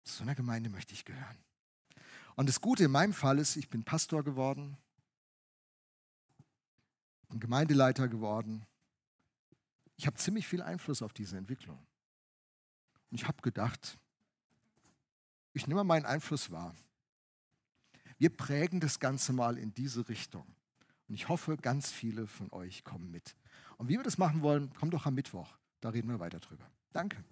Zu 0.05 0.15
so 0.15 0.23
einer 0.23 0.33
Gemeinde 0.33 0.71
möchte 0.71 0.95
ich 0.95 1.05
gehören. 1.05 1.37
Und 2.33 2.49
das 2.49 2.61
Gute 2.61 2.85
in 2.85 2.91
meinem 2.91 3.13
Fall 3.13 3.37
ist, 3.37 3.57
ich 3.57 3.69
bin 3.69 3.83
Pastor 3.83 4.23
geworden, 4.23 4.75
bin 7.29 7.39
Gemeindeleiter 7.39 8.07
geworden. 8.07 8.65
Ich 9.97 10.07
habe 10.07 10.17
ziemlich 10.17 10.47
viel 10.47 10.63
Einfluss 10.63 11.03
auf 11.03 11.13
diese 11.13 11.37
Entwicklung. 11.37 11.77
Und 13.11 13.21
ich 13.21 13.27
habe 13.27 13.39
gedacht, 13.43 13.99
ich 15.53 15.67
nehme 15.67 15.83
meinen 15.83 16.05
Einfluss 16.05 16.51
wahr. 16.51 16.75
Wir 18.17 18.29
prägen 18.29 18.79
das 18.79 18.99
Ganze 18.99 19.33
mal 19.33 19.57
in 19.57 19.73
diese 19.73 20.07
Richtung. 20.07 20.45
Und 21.07 21.15
ich 21.15 21.27
hoffe, 21.27 21.57
ganz 21.57 21.91
viele 21.91 22.27
von 22.27 22.51
euch 22.51 22.83
kommen 22.83 23.11
mit. 23.11 23.35
Und 23.77 23.89
wie 23.89 23.97
wir 23.97 24.03
das 24.03 24.17
machen 24.17 24.41
wollen, 24.41 24.71
kommt 24.73 24.93
doch 24.93 25.05
am 25.05 25.15
Mittwoch. 25.15 25.57
Da 25.81 25.89
reden 25.89 26.09
wir 26.09 26.19
weiter 26.19 26.39
drüber. 26.39 26.69
Danke. 26.93 27.23